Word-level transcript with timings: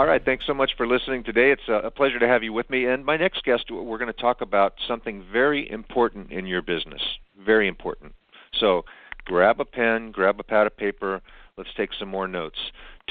All 0.00 0.06
right, 0.06 0.24
thanks 0.24 0.46
so 0.46 0.54
much 0.54 0.70
for 0.78 0.86
listening 0.86 1.24
today. 1.24 1.50
It's 1.50 1.68
uh, 1.68 1.82
a 1.82 1.90
pleasure 1.90 2.18
to 2.18 2.26
have 2.26 2.42
you 2.42 2.54
with 2.54 2.70
me. 2.70 2.86
And 2.86 3.04
my 3.04 3.18
next 3.18 3.44
guest, 3.44 3.66
we're 3.70 3.98
going 3.98 4.10
to 4.10 4.18
talk 4.18 4.40
about 4.40 4.72
something 4.88 5.22
very 5.30 5.70
important 5.70 6.32
in 6.32 6.46
your 6.46 6.62
business. 6.62 7.02
Very 7.44 7.68
important. 7.68 8.14
So 8.58 8.86
grab 9.26 9.60
a 9.60 9.66
pen, 9.66 10.10
grab 10.10 10.40
a 10.40 10.42
pad 10.42 10.66
of 10.66 10.74
paper. 10.74 11.20
Let's 11.58 11.74
take 11.76 11.90
some 11.98 12.08
more 12.08 12.26
notes. 12.26 12.56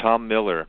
Tom 0.02 0.28
Miller 0.28 0.67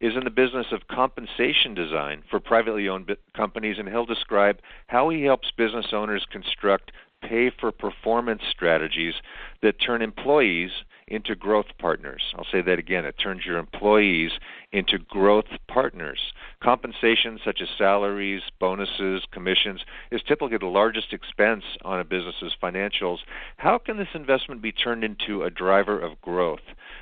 is 0.00 0.14
in 0.16 0.24
the 0.24 0.30
business 0.30 0.68
of 0.72 0.88
compensation 0.90 1.74
design 1.74 2.22
for 2.30 2.40
privately 2.40 2.88
owned 2.88 3.14
companies, 3.36 3.76
and 3.78 3.90
he'll 3.90 4.06
describe 4.06 4.60
how 4.86 5.10
he 5.10 5.24
helps 5.24 5.50
business 5.50 5.88
owners 5.92 6.24
construct 6.32 6.92
pay 7.20 7.50
for 7.50 7.72
performance 7.72 8.40
strategies 8.50 9.14
that 9.60 9.80
turn 9.84 10.00
employees 10.00 10.70
into 11.08 11.34
growth 11.34 11.66
partners. 11.78 12.22
I'll 12.36 12.46
say 12.50 12.62
that 12.62 12.78
again. 12.78 13.04
It 13.04 13.16
turns 13.22 13.44
your 13.44 13.58
employees 13.58 14.30
into 14.72 14.98
growth 14.98 15.46
partners. 15.66 16.32
Compensation, 16.62 17.38
such 17.44 17.60
as 17.62 17.68
salaries, 17.78 18.42
bonuses, 18.60 19.22
commissions, 19.30 19.80
is 20.10 20.22
typically 20.22 20.58
the 20.58 20.66
largest 20.66 21.12
expense 21.12 21.64
on 21.84 22.00
a 22.00 22.04
business's 22.04 22.54
financials. 22.62 23.18
How 23.56 23.78
can 23.78 23.96
this 23.96 24.08
investment 24.14 24.60
be 24.60 24.72
turned 24.72 25.04
into 25.04 25.42
a 25.42 25.50
driver 25.50 25.98
of 25.98 26.20
growth? 26.20 26.60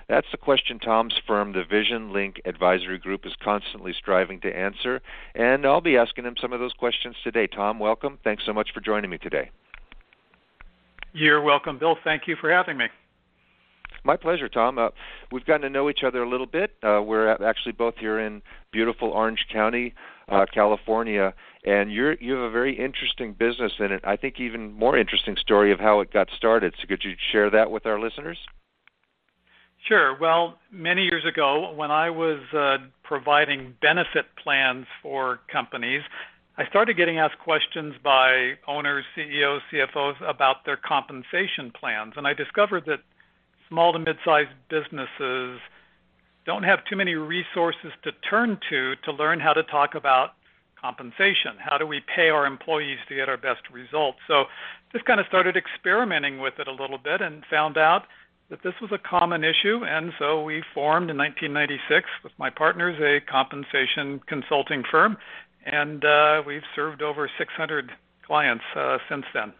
That's 0.09 0.27
the 0.31 0.39
question 0.39 0.79
Tom's 0.79 1.15
firm, 1.27 1.53
the 1.53 1.65
VisionLink 1.65 2.37
Advisory 2.45 2.99
Group, 2.99 3.27
is 3.27 3.33
constantly 3.43 3.93
striving 3.93 4.41
to 4.41 4.57
answer, 4.57 5.01
and 5.35 5.67
I'll 5.67 5.81
be 5.81 5.97
asking 5.97 6.25
him 6.25 6.37
some 6.41 6.53
of 6.53 6.61
those 6.61 6.73
questions 6.73 7.17
today. 7.25 7.49
Tom, 7.49 7.79
welcome. 7.79 8.19
Thanks 8.23 8.45
so 8.47 8.53
much 8.53 8.71
for 8.73 8.81
joining 8.81 9.11
me 9.11 9.19
today. 9.19 9.51
You're 11.13 11.41
welcome, 11.41 11.79
Bill. 11.79 11.97
Thank 12.05 12.29
you 12.29 12.37
for 12.37 12.51
having 12.53 12.77
me. 12.77 12.87
My 14.07 14.17
pleasure, 14.17 14.49
Tom. 14.49 14.79
Uh, 14.79 14.91
we've 15.33 15.45
gotten 15.45 15.63
to 15.63 15.71
know 15.71 15.91
each 15.91 16.05
other 16.07 16.23
a 16.23 16.29
little 16.29 16.47
bit. 16.47 16.77
Uh, 16.81 17.03
we're 17.05 17.29
actually 17.45 17.73
both 17.73 17.95
here 17.99 18.21
in 18.21 18.41
beautiful 18.71 19.11
Orange 19.11 19.47
County, 19.53 19.95
uh, 20.29 20.47
California, 20.55 21.35
and 21.65 21.93
you're 21.93 22.15
you 22.15 22.35
have 22.35 22.43
a 22.43 22.51
very 22.51 22.79
interesting 22.79 23.33
business 23.33 23.73
in 23.81 23.91
it. 23.91 24.03
I 24.05 24.15
think 24.15 24.39
even 24.39 24.73
more 24.73 24.97
interesting 24.97 25.37
story 25.37 25.73
of 25.73 25.81
how 25.81 25.99
it 26.01 26.13
got 26.13 26.29
started. 26.37 26.75
So 26.81 26.87
could 26.87 27.03
you 27.03 27.15
share 27.33 27.51
that 27.51 27.73
with 27.73 27.85
our 27.85 27.99
listeners? 27.99 28.39
Sure. 29.89 30.17
Well, 30.17 30.59
many 30.71 31.03
years 31.03 31.25
ago, 31.25 31.73
when 31.75 31.91
I 31.91 32.11
was 32.11 32.39
uh, 32.55 32.79
providing 33.03 33.75
benefit 33.83 34.27
plans 34.41 34.87
for 35.03 35.41
companies, 35.51 36.03
I 36.57 36.67
started 36.67 36.97
getting 36.97 37.19
asked 37.19 37.39
questions 37.39 37.95
by 38.05 38.53
owners, 38.69 39.05
CEOs, 39.17 39.63
CFOs 39.73 40.15
about 40.29 40.65
their 40.65 40.77
compensation 40.77 41.73
plans, 41.79 42.15
and 42.17 42.25
I 42.25 42.35
discovered 42.35 42.85
that 42.87 43.01
small 43.69 43.93
to 43.93 43.99
mid-sized 43.99 44.51
businesses 44.69 45.61
don't 46.45 46.63
have 46.63 46.85
too 46.85 46.97
many 46.97 47.15
resources 47.15 47.93
to 48.05 48.13
turn 48.29 48.59
to 48.71 48.95
to 49.05 49.13
learn 49.13 49.41
how 49.41 49.53
to 49.53 49.63
talk 49.65 49.95
about 49.95 50.35
compensation. 50.81 51.57
How 51.59 51.77
do 51.77 51.87
we 51.87 52.01
pay 52.15 52.29
our 52.29 52.47
employees 52.47 52.99
to 53.09 53.17
get 53.17 53.29
our 53.29 53.37
best 53.37 53.63
results? 53.73 54.19
So 54.29 54.45
just 54.93 55.05
kind 55.05 55.19
of 55.19 55.27
started 55.27 55.57
experimenting 55.57 56.39
with 56.39 56.55
it 56.59 56.69
a 56.69 56.73
little 56.73 56.99
bit 56.99 57.21
and 57.21 57.45
found 57.51 57.77
out 57.77 58.05
that 58.49 58.63
this 58.63 58.75
was 58.81 58.93
a 58.93 58.99
common 58.99 59.43
issue, 59.43 59.85
and 59.85 60.13
so 60.21 60.41
we 60.41 60.63
formed 60.73 61.11
in 61.11 61.17
1996 61.17 62.07
with 62.23 62.33
my 62.39 62.49
partners 62.49 62.97
a 63.01 63.19
compensation 63.29 64.21
consulting 64.29 64.85
firm, 64.89 65.17
and 65.65 66.05
uh, 66.05 66.41
we've 66.47 66.63
served 66.77 67.03
over 67.03 67.29
600 67.37 67.91
clients 68.25 68.63
uh, 68.77 68.99
since 69.09 69.25
then 69.35 69.53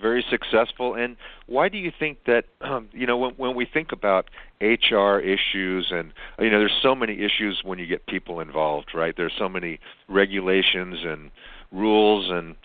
very 0.00 0.24
successful. 0.30 0.94
And 0.94 1.16
why 1.46 1.68
do 1.68 1.78
you 1.78 1.92
think 1.96 2.18
that 2.26 2.44
um, 2.60 2.88
you 2.92 3.06
know 3.06 3.16
when 3.16 3.32
when 3.32 3.54
we 3.54 3.66
think 3.66 3.92
about 3.92 4.26
HR 4.60 5.18
issues 5.18 5.88
and 5.90 6.12
you 6.38 6.50
know 6.50 6.58
there's 6.58 6.78
so 6.82 6.94
many 6.94 7.14
issues 7.14 7.60
when 7.64 7.78
you 7.78 7.86
get 7.86 8.06
people 8.06 8.40
involved, 8.40 8.88
right? 8.94 9.14
There's 9.16 9.34
so 9.38 9.48
many 9.48 9.80
regulations 10.08 10.98
and 11.04 11.30
rules 11.72 12.30
and 12.30 12.56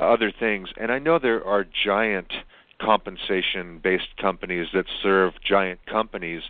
other 0.00 0.32
things. 0.38 0.68
And 0.76 0.90
I 0.90 0.98
know 0.98 1.18
there 1.18 1.44
are 1.44 1.64
giant 1.84 2.32
compensation 2.80 3.80
based 3.82 4.16
companies 4.20 4.68
that 4.74 4.84
serve 5.02 5.34
giant 5.46 5.84
companies. 5.86 6.42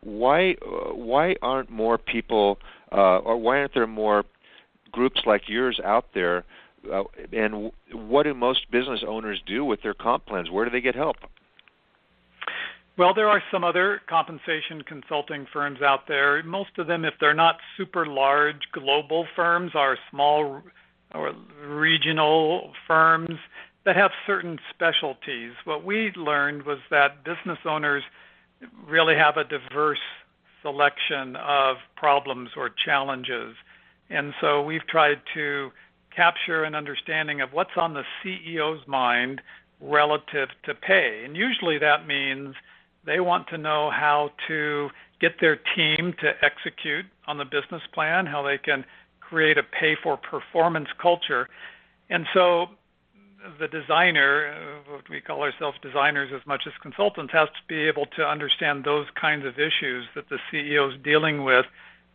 Why 0.00 0.54
why 0.62 1.36
aren't 1.42 1.70
more 1.70 1.98
people 1.98 2.58
uh, 2.92 3.18
or 3.18 3.36
why 3.36 3.58
aren't 3.58 3.74
there 3.74 3.86
more 3.86 4.24
groups 4.90 5.20
like 5.24 5.42
yours 5.48 5.78
out 5.84 6.06
there 6.14 6.44
uh, 6.92 7.02
and 7.32 7.72
what 7.92 8.24
do 8.24 8.34
most 8.34 8.70
business 8.70 9.00
owners 9.06 9.42
do 9.46 9.64
with 9.64 9.82
their 9.82 9.94
comp 9.94 10.26
plans? 10.26 10.50
Where 10.50 10.64
do 10.64 10.70
they 10.70 10.80
get 10.80 10.94
help? 10.94 11.16
Well, 12.96 13.14
there 13.14 13.28
are 13.28 13.42
some 13.50 13.64
other 13.64 14.02
compensation 14.08 14.82
consulting 14.82 15.46
firms 15.52 15.80
out 15.80 16.06
there. 16.06 16.42
Most 16.42 16.70
of 16.76 16.86
them, 16.86 17.04
if 17.04 17.14
they're 17.20 17.32
not 17.32 17.56
super 17.76 18.04
large 18.06 18.60
global 18.72 19.26
firms, 19.34 19.72
are 19.74 19.96
small 20.10 20.62
or 21.14 21.32
regional 21.66 22.72
firms 22.86 23.38
that 23.84 23.96
have 23.96 24.10
certain 24.26 24.58
specialties. 24.74 25.52
What 25.64 25.84
we 25.84 26.12
learned 26.14 26.64
was 26.64 26.78
that 26.90 27.24
business 27.24 27.58
owners 27.64 28.02
really 28.86 29.14
have 29.14 29.36
a 29.36 29.44
diverse 29.44 29.98
selection 30.62 31.36
of 31.36 31.76
problems 31.96 32.50
or 32.56 32.70
challenges. 32.84 33.54
And 34.10 34.34
so 34.40 34.62
we've 34.62 34.86
tried 34.86 35.20
to 35.34 35.70
capture 36.20 36.64
an 36.64 36.74
understanding 36.74 37.40
of 37.40 37.54
what's 37.54 37.78
on 37.78 37.94
the 37.94 38.04
CEO's 38.22 38.86
mind 38.86 39.40
relative 39.80 40.50
to 40.64 40.74
pay. 40.74 41.22
And 41.24 41.34
usually 41.34 41.78
that 41.78 42.06
means 42.06 42.54
they 43.06 43.20
want 43.20 43.48
to 43.48 43.56
know 43.56 43.90
how 43.90 44.30
to 44.46 44.90
get 45.18 45.40
their 45.40 45.58
team 45.74 46.14
to 46.20 46.32
execute 46.42 47.06
on 47.26 47.38
the 47.38 47.46
business 47.46 47.80
plan, 47.94 48.26
how 48.26 48.42
they 48.42 48.58
can 48.58 48.84
create 49.20 49.56
a 49.56 49.62
pay 49.62 49.96
for 50.02 50.18
performance 50.18 50.88
culture. 51.00 51.48
And 52.10 52.26
so 52.34 52.66
the 53.58 53.68
designer, 53.68 54.82
what 54.90 55.08
we 55.08 55.22
call 55.22 55.40
ourselves 55.40 55.78
designers 55.80 56.30
as 56.34 56.46
much 56.46 56.64
as 56.66 56.74
consultants, 56.82 57.32
has 57.32 57.48
to 57.48 57.62
be 57.66 57.88
able 57.88 58.04
to 58.16 58.28
understand 58.28 58.84
those 58.84 59.06
kinds 59.18 59.46
of 59.46 59.58
issues 59.58 60.04
that 60.14 60.28
the 60.28 60.38
CEO 60.52 60.92
is 60.92 61.00
dealing 61.02 61.44
with 61.44 61.64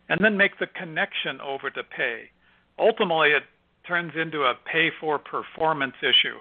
and 0.08 0.20
then 0.22 0.36
make 0.36 0.60
the 0.60 0.68
connection 0.68 1.40
over 1.40 1.70
to 1.70 1.82
pay. 1.82 2.30
Ultimately, 2.78 3.30
it 3.30 3.42
turns 3.86 4.12
into 4.20 4.42
a 4.42 4.54
pay 4.70 4.90
for 5.00 5.18
performance 5.18 5.94
issue. 6.02 6.36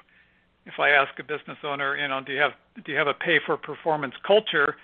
If 0.66 0.80
I 0.80 0.90
ask 0.90 1.12
a 1.20 1.24
business 1.24 1.58
owner, 1.64 1.96
you 1.96 2.08
know, 2.08 2.22
do 2.26 2.34
you 2.34 2.40
have 2.40 2.54
do 2.84 2.92
you 2.92 2.98
have 2.98 3.08
a 3.08 3.14
pay 3.14 3.40
for 3.46 3.58
performance 3.58 4.16
culture? 4.26 4.76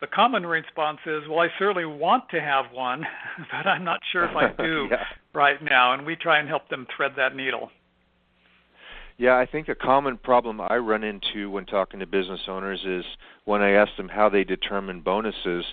The 0.00 0.06
common 0.06 0.46
response 0.46 0.98
is, 1.04 1.28
well, 1.28 1.40
I 1.40 1.48
certainly 1.58 1.84
want 1.84 2.24
to 2.30 2.40
have 2.40 2.64
one, 2.72 3.04
but 3.52 3.68
I'm 3.68 3.84
not 3.84 4.00
sure 4.12 4.24
if 4.24 4.34
I 4.34 4.50
do 4.62 4.88
yeah. 4.90 5.04
right 5.34 5.62
now. 5.62 5.92
And 5.92 6.06
we 6.06 6.16
try 6.16 6.38
and 6.38 6.48
help 6.48 6.68
them 6.70 6.86
thread 6.96 7.12
that 7.16 7.36
needle. 7.36 7.70
Yeah, 9.18 9.36
I 9.36 9.44
think 9.44 9.68
a 9.68 9.74
common 9.74 10.16
problem 10.16 10.62
I 10.62 10.78
run 10.78 11.04
into 11.04 11.50
when 11.50 11.66
talking 11.66 12.00
to 12.00 12.06
business 12.06 12.40
owners 12.48 12.80
is 12.86 13.04
when 13.44 13.60
I 13.60 13.72
ask 13.72 13.94
them 13.98 14.08
how 14.08 14.30
they 14.30 14.44
determine 14.44 15.02
bonuses. 15.02 15.66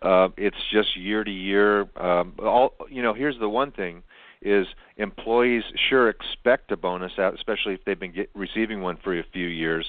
Uh, 0.00 0.28
it's 0.38 0.56
just 0.72 0.96
year 0.96 1.22
to 1.22 1.30
year. 1.30 1.82
Um, 2.00 2.32
all 2.38 2.72
you 2.88 3.02
know. 3.02 3.12
Here's 3.12 3.38
the 3.38 3.48
one 3.48 3.72
thing: 3.72 4.02
is 4.42 4.66
employees 4.96 5.64
sure 5.88 6.08
expect 6.08 6.70
a 6.70 6.76
bonus 6.76 7.12
out, 7.18 7.34
especially 7.34 7.74
if 7.74 7.84
they've 7.84 7.98
been 7.98 8.12
get, 8.12 8.30
receiving 8.34 8.82
one 8.82 8.96
for 9.02 9.18
a 9.18 9.24
few 9.32 9.46
years. 9.46 9.86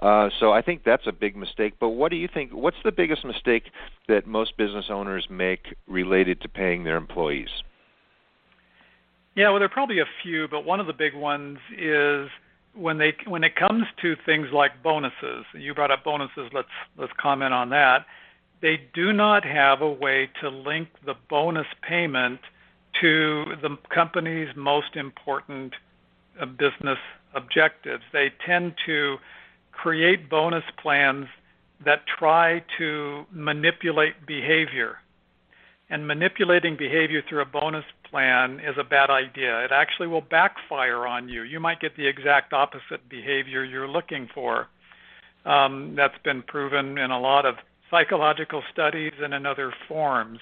Uh, 0.00 0.30
so 0.38 0.52
I 0.52 0.62
think 0.62 0.84
that's 0.84 1.06
a 1.06 1.12
big 1.12 1.36
mistake. 1.36 1.74
But 1.78 1.90
what 1.90 2.10
do 2.10 2.16
you 2.16 2.28
think? 2.32 2.52
What's 2.52 2.76
the 2.84 2.92
biggest 2.92 3.24
mistake 3.24 3.70
that 4.08 4.26
most 4.26 4.56
business 4.56 4.86
owners 4.90 5.28
make 5.30 5.74
related 5.86 6.40
to 6.42 6.48
paying 6.48 6.84
their 6.84 6.96
employees? 6.96 7.50
Yeah, 9.34 9.48
well, 9.48 9.60
there 9.60 9.66
are 9.66 9.70
probably 9.70 10.00
a 10.00 10.08
few, 10.22 10.46
but 10.48 10.64
one 10.64 10.78
of 10.78 10.86
the 10.86 10.92
big 10.92 11.14
ones 11.14 11.58
is 11.76 12.28
when 12.74 12.98
they 12.98 13.14
when 13.26 13.44
it 13.44 13.56
comes 13.56 13.84
to 14.02 14.16
things 14.26 14.48
like 14.52 14.82
bonuses. 14.82 15.44
You 15.54 15.74
brought 15.74 15.90
up 15.90 16.04
bonuses. 16.04 16.50
Let's 16.52 16.68
let's 16.98 17.12
comment 17.18 17.54
on 17.54 17.70
that. 17.70 18.06
They 18.60 18.80
do 18.94 19.12
not 19.12 19.44
have 19.44 19.80
a 19.80 19.90
way 19.90 20.30
to 20.40 20.48
link 20.48 20.88
the 21.04 21.14
bonus 21.28 21.66
payment 21.82 22.40
to 23.00 23.44
the 23.62 23.76
company's 23.94 24.48
most 24.56 24.96
important 24.96 25.72
uh, 26.40 26.46
business 26.46 26.98
objectives. 27.34 28.02
They 28.12 28.30
tend 28.46 28.74
to 28.86 29.16
create 29.72 30.28
bonus 30.28 30.64
plans 30.80 31.26
that 31.84 32.02
try 32.06 32.62
to 32.78 33.24
manipulate 33.32 34.26
behavior. 34.26 34.98
And 35.90 36.06
manipulating 36.06 36.76
behavior 36.76 37.22
through 37.28 37.42
a 37.42 37.46
bonus 37.46 37.84
plan 38.08 38.60
is 38.60 38.76
a 38.78 38.84
bad 38.84 39.10
idea. 39.10 39.64
It 39.64 39.72
actually 39.72 40.08
will 40.08 40.22
backfire 40.22 41.06
on 41.06 41.28
you. 41.28 41.42
You 41.42 41.60
might 41.60 41.80
get 41.80 41.96
the 41.96 42.06
exact 42.06 42.52
opposite 42.52 43.08
behavior 43.08 43.64
you're 43.64 43.88
looking 43.88 44.28
for. 44.32 44.68
Um, 45.44 45.94
that's 45.96 46.16
been 46.24 46.42
proven 46.42 46.98
in 46.98 47.10
a 47.10 47.18
lot 47.18 47.44
of 47.44 47.56
psychological 47.90 48.62
studies 48.72 49.12
and 49.20 49.34
in 49.34 49.44
other 49.44 49.74
forms. 49.88 50.38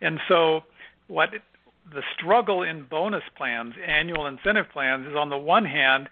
And 0.00 0.20
so, 0.28 0.64
what 1.08 1.30
the 1.90 2.02
struggle 2.14 2.62
in 2.62 2.84
bonus 2.84 3.24
plans, 3.36 3.74
annual 3.86 4.26
incentive 4.26 4.66
plans, 4.72 5.06
is 5.06 5.16
on 5.16 5.30
the 5.30 5.38
one 5.38 5.64
hand, 5.64 6.08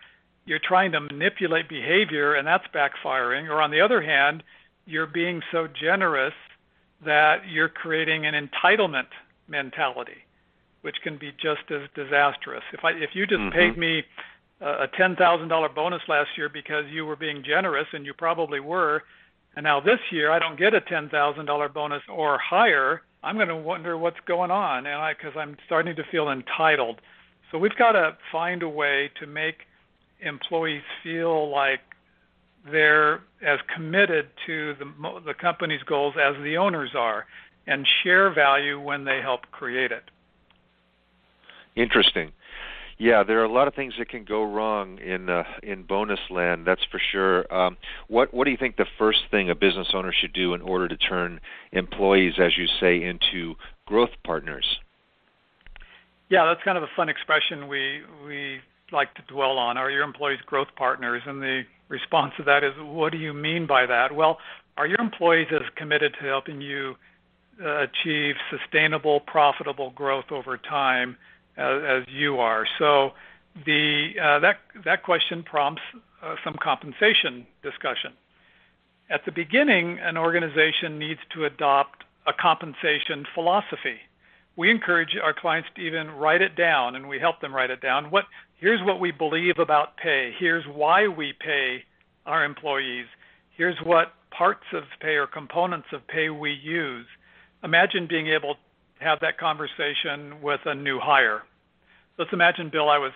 you're 0.47 0.61
trying 0.63 0.93
to 0.93 1.01
manipulate 1.01 1.69
behavior 1.69 2.35
and 2.35 2.47
that's 2.47 2.67
backfiring, 2.75 3.49
or 3.49 3.61
on 3.61 3.71
the 3.71 3.81
other 3.81 4.03
hand, 4.03 4.43
you're 4.87 5.07
being 5.07 5.43
so 5.53 5.69
generous 5.69 6.35
that 7.05 7.49
you're 7.49 7.69
creating 7.69 8.27
an 8.27 8.35
entitlement 8.35 9.07
mentality, 9.49 10.19
which 10.83 10.97
can 11.03 11.17
be 11.19 11.33
just 11.33 11.71
as 11.71 11.89
disastrous. 11.95 12.63
If 12.73 12.85
I 12.85 12.91
if 12.93 13.11
you 13.15 13.27
just 13.27 13.41
mm-hmm. 13.41 13.57
paid 13.57 13.79
me 13.79 14.03
a 14.61 14.87
ten 14.97 15.17
thousand 15.17 15.49
dollar 15.49 15.69
bonus 15.69 16.03
last 16.09 16.31
year 16.37 16.49
because 16.49 16.85
you 16.91 17.07
were 17.07 17.17
being 17.17 17.43
generous, 17.43 17.87
and 17.93 18.05
you 18.05 18.13
probably 18.13 18.61
were, 18.61 19.03
and 19.57 19.65
now 19.65 19.81
this 19.81 20.01
year 20.11 20.31
I 20.31 20.39
don't 20.39 20.59
get 20.59 20.75
a 20.75 20.81
ten 20.81 21.09
thousand 21.09 21.47
dollar 21.47 21.69
bonus 21.69 22.03
or 22.09 22.39
higher, 22.39 23.03
I'm 23.23 23.37
going 23.37 23.49
to 23.49 23.57
wonder 23.57 23.99
what's 23.99 24.21
going 24.27 24.51
on, 24.51 24.87
and 24.87 25.17
because 25.17 25.37
I'm 25.37 25.57
starting 25.67 25.95
to 25.97 26.05
feel 26.11 26.31
entitled. 26.31 27.01
So 27.51 27.59
we've 27.59 27.77
got 27.77 27.93
to 27.93 28.17
find 28.33 28.63
a 28.63 28.69
way 28.69 29.11
to 29.21 29.27
make 29.27 29.67
employees 30.21 30.83
feel 31.03 31.51
like 31.51 31.81
they're 32.71 33.23
as 33.45 33.59
committed 33.75 34.29
to 34.47 34.75
the, 34.79 35.21
the 35.27 35.35
company's 35.35 35.83
goals 35.83 36.15
as 36.21 36.35
the 36.43 36.57
owners 36.57 36.91
are 36.95 37.27
and 37.67 37.87
share 38.03 38.33
value 38.33 38.81
when 38.81 39.05
they 39.05 39.21
help 39.21 39.43
create 39.51 39.93
it. 39.93 40.05
Interesting. 41.77 42.33
Yeah, 43.01 43.25
there 43.25 43.41
are 43.41 43.45
a 43.45 43.51
lot 43.51 43.67
of 43.67 43.75
things 43.75 43.95
that 43.99 44.11
can 44.11 44.25
go 44.25 44.45
wrong 44.45 44.99
in 44.99 45.31
uh, 45.31 45.45
in 45.63 45.85
bonus 45.85 46.21
land. 46.29 46.67
That's 46.67 46.85
for 46.91 47.01
sure. 47.13 47.53
Um, 47.53 47.79
what 48.09 48.35
what 48.35 48.45
do 48.45 48.51
you 48.51 48.59
think 48.59 48.77
the 48.77 48.85
first 48.99 49.21
thing 49.31 49.49
a 49.49 49.55
business 49.55 49.89
owner 49.95 50.13
should 50.13 50.35
do 50.35 50.53
in 50.53 50.61
order 50.61 50.87
to 50.87 50.99
turn 50.99 51.41
employees, 51.73 52.35
as 52.39 52.59
you 52.59 52.67
say, 52.79 53.03
into 53.03 53.55
growth 53.87 54.11
partners? 54.23 54.67
Yeah, 56.29 56.45
that's 56.45 56.63
kind 56.63 56.77
of 56.77 56.85
a 56.85 56.91
fun 56.95 57.09
expression 57.09 57.69
we 57.69 58.03
we 58.27 58.59
like 58.93 59.15
to 59.15 59.23
dwell 59.33 59.57
on. 59.57 59.79
Are 59.79 59.91
your 59.91 60.03
employees 60.03 60.41
growth 60.45 60.69
partners? 60.77 61.23
And 61.25 61.41
the 61.41 61.63
response 61.89 62.35
to 62.37 62.43
that 62.43 62.63
is, 62.63 62.75
what 62.81 63.13
do 63.13 63.19
you 63.19 63.33
mean 63.33 63.67
by 63.67 63.87
that? 63.87 64.15
Well, 64.15 64.37
are 64.77 64.87
your 64.87 65.01
employees 65.01 65.49
as 65.55 65.63
committed 65.75 66.15
to 66.21 66.27
helping 66.27 66.61
you 66.61 66.97
uh, 67.65 67.85
achieve 67.85 68.35
sustainable, 68.51 69.21
profitable 69.21 69.89
growth 69.93 70.31
over 70.31 70.59
time 70.59 71.17
as, 71.57 71.83
as 71.87 72.03
you 72.09 72.39
are? 72.39 72.67
So 72.79 73.13
the 73.67 74.11
uh, 74.23 74.39
that 74.41 74.59
that 74.85 75.03
question 75.03 75.43
prompts 75.43 75.83
uh, 76.23 76.37
some 76.45 76.57
compensation 76.63 77.47
discussion. 77.63 78.13
At 79.11 79.25
the 79.25 79.33
beginning, 79.33 79.99
an 79.99 80.17
organization 80.17 80.99
needs 80.99 81.21
to 81.35 81.45
adopt 81.45 82.05
a 82.27 82.33
compensation 82.33 83.27
philosophy. 83.35 83.99
We 84.57 84.71
encourage 84.71 85.17
our 85.21 85.35
clients 85.35 85.69
to 85.77 85.81
even 85.81 86.11
write 86.11 86.43
it 86.43 86.55
down, 86.55 86.95
and 86.95 87.09
we 87.09 87.19
help 87.19 87.41
them 87.41 87.55
write 87.55 87.71
it 87.71 87.81
down. 87.81 88.11
What 88.11 88.25
here's 88.59 88.81
what 88.83 89.01
we 89.01 89.11
believe 89.11 89.59
about 89.59 89.97
pay. 89.97 90.33
Here's 90.39 90.65
why 90.67 91.09
we 91.09 91.33
pay 91.33 91.85
our 92.27 92.45
employees. 92.45 93.07
Here's 93.57 93.79
what 93.83 94.13
parts 94.31 94.65
of 94.73 94.85
pay 95.01 95.17
or 95.17 95.27
components 95.27 95.89
of 95.93 96.07
pay 96.07 96.29
we 96.31 96.53
use. 96.53 97.07
Imagine 97.65 98.07
being 98.07 98.29
able 98.29 98.57
have 99.01 99.19
that 99.21 99.39
conversation 99.39 100.41
with 100.43 100.61
a 100.67 100.75
new 100.75 100.99
hire. 100.99 101.43
Let's 102.19 102.33
imagine, 102.33 102.69
Bill, 102.71 102.89
I 102.89 102.99
was 102.99 103.13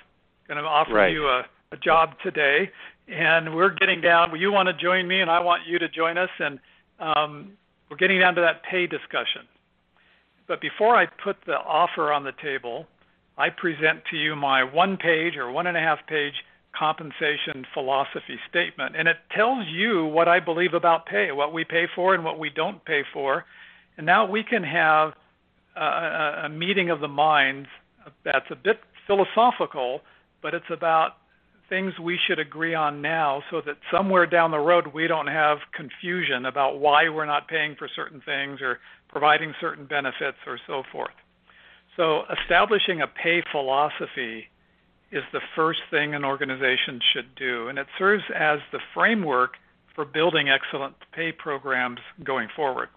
going 0.48 0.62
to 0.62 0.64
offer 0.64 0.94
right. 0.94 1.12
you 1.12 1.26
a, 1.26 1.44
a 1.72 1.76
job 1.76 2.14
today, 2.22 2.70
and 3.08 3.54
we're 3.54 3.74
getting 3.74 4.00
down. 4.00 4.30
Well, 4.30 4.40
you 4.40 4.50
want 4.50 4.68
to 4.68 4.74
join 4.74 5.06
me, 5.06 5.20
and 5.20 5.30
I 5.30 5.40
want 5.40 5.66
you 5.66 5.78
to 5.78 5.88
join 5.88 6.16
us, 6.16 6.30
and 6.38 6.58
um, 6.98 7.52
we're 7.90 7.96
getting 7.96 8.18
down 8.18 8.34
to 8.36 8.40
that 8.40 8.62
pay 8.62 8.86
discussion. 8.86 9.42
But 10.46 10.60
before 10.60 10.96
I 10.96 11.06
put 11.06 11.36
the 11.46 11.56
offer 11.56 12.12
on 12.12 12.24
the 12.24 12.32
table, 12.42 12.86
I 13.36 13.50
present 13.50 14.02
to 14.10 14.16
you 14.16 14.36
my 14.36 14.62
one 14.62 14.96
page 14.96 15.36
or 15.36 15.50
one 15.50 15.66
and 15.66 15.76
a 15.76 15.80
half 15.80 15.98
page 16.06 16.34
compensation 16.76 17.64
philosophy 17.72 18.38
statement. 18.48 18.96
And 18.96 19.08
it 19.08 19.16
tells 19.34 19.66
you 19.68 20.06
what 20.06 20.28
I 20.28 20.40
believe 20.40 20.74
about 20.74 21.06
pay, 21.06 21.30
what 21.32 21.52
we 21.52 21.64
pay 21.64 21.86
for 21.94 22.14
and 22.14 22.24
what 22.24 22.38
we 22.38 22.50
don't 22.50 22.84
pay 22.84 23.02
for. 23.12 23.44
And 23.96 24.06
now 24.06 24.26
we 24.28 24.42
can 24.42 24.62
have 24.64 25.12
a, 25.76 26.48
meeting 26.48 26.90
of 26.90 27.00
the 27.00 27.08
minds 27.08 27.68
that's 28.24 28.50
a 28.50 28.56
bit 28.56 28.80
philosophical, 29.06 30.00
but 30.42 30.54
it's 30.54 30.70
about 30.70 31.16
things 31.68 31.92
we 31.98 32.18
should 32.26 32.38
agree 32.38 32.74
on 32.74 33.00
now 33.00 33.42
so 33.50 33.60
that 33.64 33.76
somewhere 33.90 34.26
down 34.26 34.50
the 34.50 34.58
road 34.58 34.88
we 34.92 35.06
don't 35.06 35.26
have 35.26 35.58
confusion 35.74 36.46
about 36.46 36.78
why 36.78 37.08
we're 37.08 37.24
not 37.24 37.48
paying 37.48 37.74
for 37.76 37.88
certain 37.94 38.20
things 38.24 38.60
or 38.60 38.78
providing 39.08 39.54
certain 39.60 39.86
benefits 39.86 40.38
or 40.46 40.58
so 40.66 40.82
forth. 40.92 41.14
So, 41.96 42.22
establishing 42.42 43.00
a 43.02 43.06
pay 43.06 43.42
philosophy 43.52 44.48
is 45.12 45.22
the 45.32 45.40
first 45.54 45.80
thing 45.90 46.14
an 46.14 46.24
organization 46.24 47.00
should 47.12 47.34
do, 47.36 47.68
and 47.68 47.78
it 47.78 47.86
serves 47.96 48.24
as 48.34 48.58
the 48.72 48.80
framework 48.92 49.52
for 49.94 50.04
building 50.04 50.48
excellent 50.48 50.96
pay 51.12 51.30
programs 51.30 52.00
going 52.24 52.48
forward. 52.54 52.88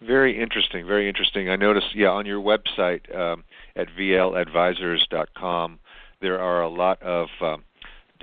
Very 0.00 0.40
interesting, 0.40 0.86
very 0.86 1.08
interesting. 1.08 1.48
I 1.48 1.56
noticed, 1.56 1.94
yeah, 1.94 2.08
on 2.08 2.26
your 2.26 2.40
website 2.40 3.14
um, 3.16 3.44
at 3.76 3.88
vladvisors.com, 3.98 5.78
there 6.20 6.38
are 6.40 6.62
a 6.62 6.68
lot 6.68 7.02
of, 7.02 7.28
uh, 7.40 7.56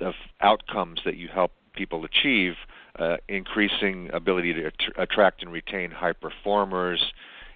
of 0.01 0.13
outcomes 0.41 0.99
that 1.05 1.17
you 1.17 1.27
help 1.27 1.51
people 1.73 2.05
achieve, 2.05 2.53
uh, 2.99 3.17
increasing 3.27 4.09
ability 4.13 4.53
to 4.53 4.71
attract 4.97 5.41
and 5.41 5.51
retain 5.51 5.91
high 5.91 6.13
performers, 6.13 7.13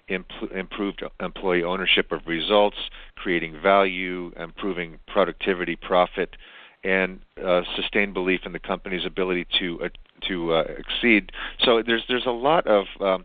imp- 0.08 0.52
improved 0.54 1.02
employee 1.20 1.62
ownership 1.62 2.12
of 2.12 2.26
results, 2.26 2.76
creating 3.16 3.60
value, 3.60 4.32
improving 4.38 4.98
productivity, 5.06 5.76
profit, 5.76 6.36
and 6.84 7.20
uh, 7.44 7.62
sustained 7.74 8.14
belief 8.14 8.40
in 8.46 8.52
the 8.52 8.58
company's 8.58 9.04
ability 9.04 9.46
to 9.58 9.80
uh, 9.82 9.88
to 10.28 10.54
uh, 10.54 10.64
exceed. 10.78 11.32
So 11.60 11.82
there's 11.84 12.04
there's 12.08 12.26
a 12.26 12.30
lot 12.30 12.66
of 12.66 12.86
um, 13.00 13.24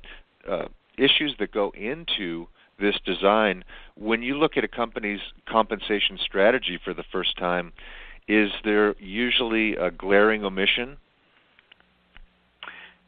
uh, 0.49 0.65
issues 1.01 1.35
that 1.39 1.51
go 1.51 1.71
into 1.71 2.47
this 2.79 2.95
design. 3.05 3.63
When 3.95 4.21
you 4.21 4.35
look 4.37 4.57
at 4.57 4.63
a 4.63 4.67
company's 4.67 5.19
compensation 5.47 6.17
strategy 6.23 6.79
for 6.83 6.93
the 6.93 7.03
first 7.11 7.37
time, 7.37 7.73
is 8.27 8.49
there 8.63 8.95
usually 8.99 9.75
a 9.75 9.91
glaring 9.91 10.43
omission? 10.43 10.97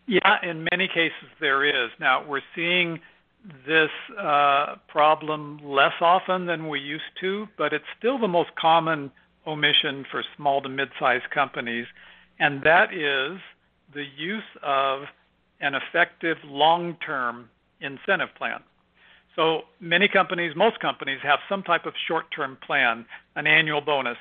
Yeah, 0.06 0.38
in 0.44 0.68
many 0.72 0.88
cases 0.88 1.30
there 1.40 1.64
is. 1.66 1.92
Now 2.00 2.28
we're 2.28 2.42
seeing 2.56 3.00
this 3.66 3.90
uh, 4.20 4.76
problem 4.88 5.60
less 5.64 5.94
often 6.02 6.46
than 6.46 6.70
we 6.70 6.80
used 6.80 7.04
to, 7.22 7.48
but 7.58 7.74
it's 7.74 7.86
still 7.98 8.18
the 8.20 8.28
most 8.28 8.50
common 8.60 9.12
omission 9.46 10.06
for 10.10 10.24
small 10.38 10.62
to 10.62 10.70
mid-sized 10.70 11.30
companies, 11.34 11.86
and 12.40 12.62
that 12.64 12.94
is 12.94 13.40
the 13.94 14.06
use 14.18 14.44
of 14.62 15.02
an 15.60 15.74
effective 15.76 16.38
long-term 16.46 17.50
incentive 17.84 18.30
plan. 18.38 18.62
So 19.36 19.64
many 19.80 20.08
companies, 20.08 20.56
most 20.56 20.80
companies, 20.80 21.20
have 21.24 21.40
some 21.50 21.64
type 21.64 21.86
of 21.86 21.94
short-term 22.08 22.58
plan, 22.66 23.06
an 23.36 23.48
annual 23.48 23.82
bonus 23.82 24.18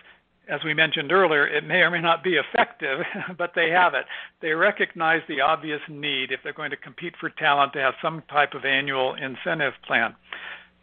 as 0.49 0.61
we 0.65 0.75
mentioned 0.75 1.13
earlier, 1.13 1.47
it 1.47 1.65
may 1.65 1.81
or 1.83 1.91
may 1.91 2.01
not 2.01 2.25
be 2.25 2.35
effective, 2.37 3.01
but 3.39 3.53
they 3.55 3.71
have 3.71 3.95
it. 3.95 4.05
They 4.41 4.53
recognize 4.53 5.23
the 5.29 5.41
obvious 5.41 5.81
need 5.89 6.33
if 6.33 6.41
they're 6.43 6.53
going 6.53 6.71
to 6.71 6.77
compete 6.77 7.15
for 7.19 7.31
talent 7.31 7.73
to 7.75 7.81
have 7.81 7.95
some 8.03 8.23
type 8.29 8.55
of 8.55 8.65
annual 8.65 9.15
incentive 9.15 9.75
plan. 9.87 10.15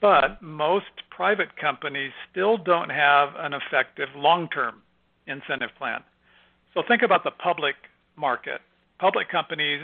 But 0.01 0.41
most 0.41 0.86
private 1.09 1.57
companies 1.57 2.12
still 2.31 2.57
don't 2.57 2.89
have 2.89 3.29
an 3.38 3.53
effective 3.53 4.07
long 4.15 4.48
term 4.50 4.81
incentive 5.27 5.71
plan. 5.77 6.01
So 6.74 6.81
think 6.88 7.01
about 7.01 7.24
the 7.25 7.31
public 7.31 7.75
market. 8.15 8.62
Public 8.98 9.29
companies 9.29 9.81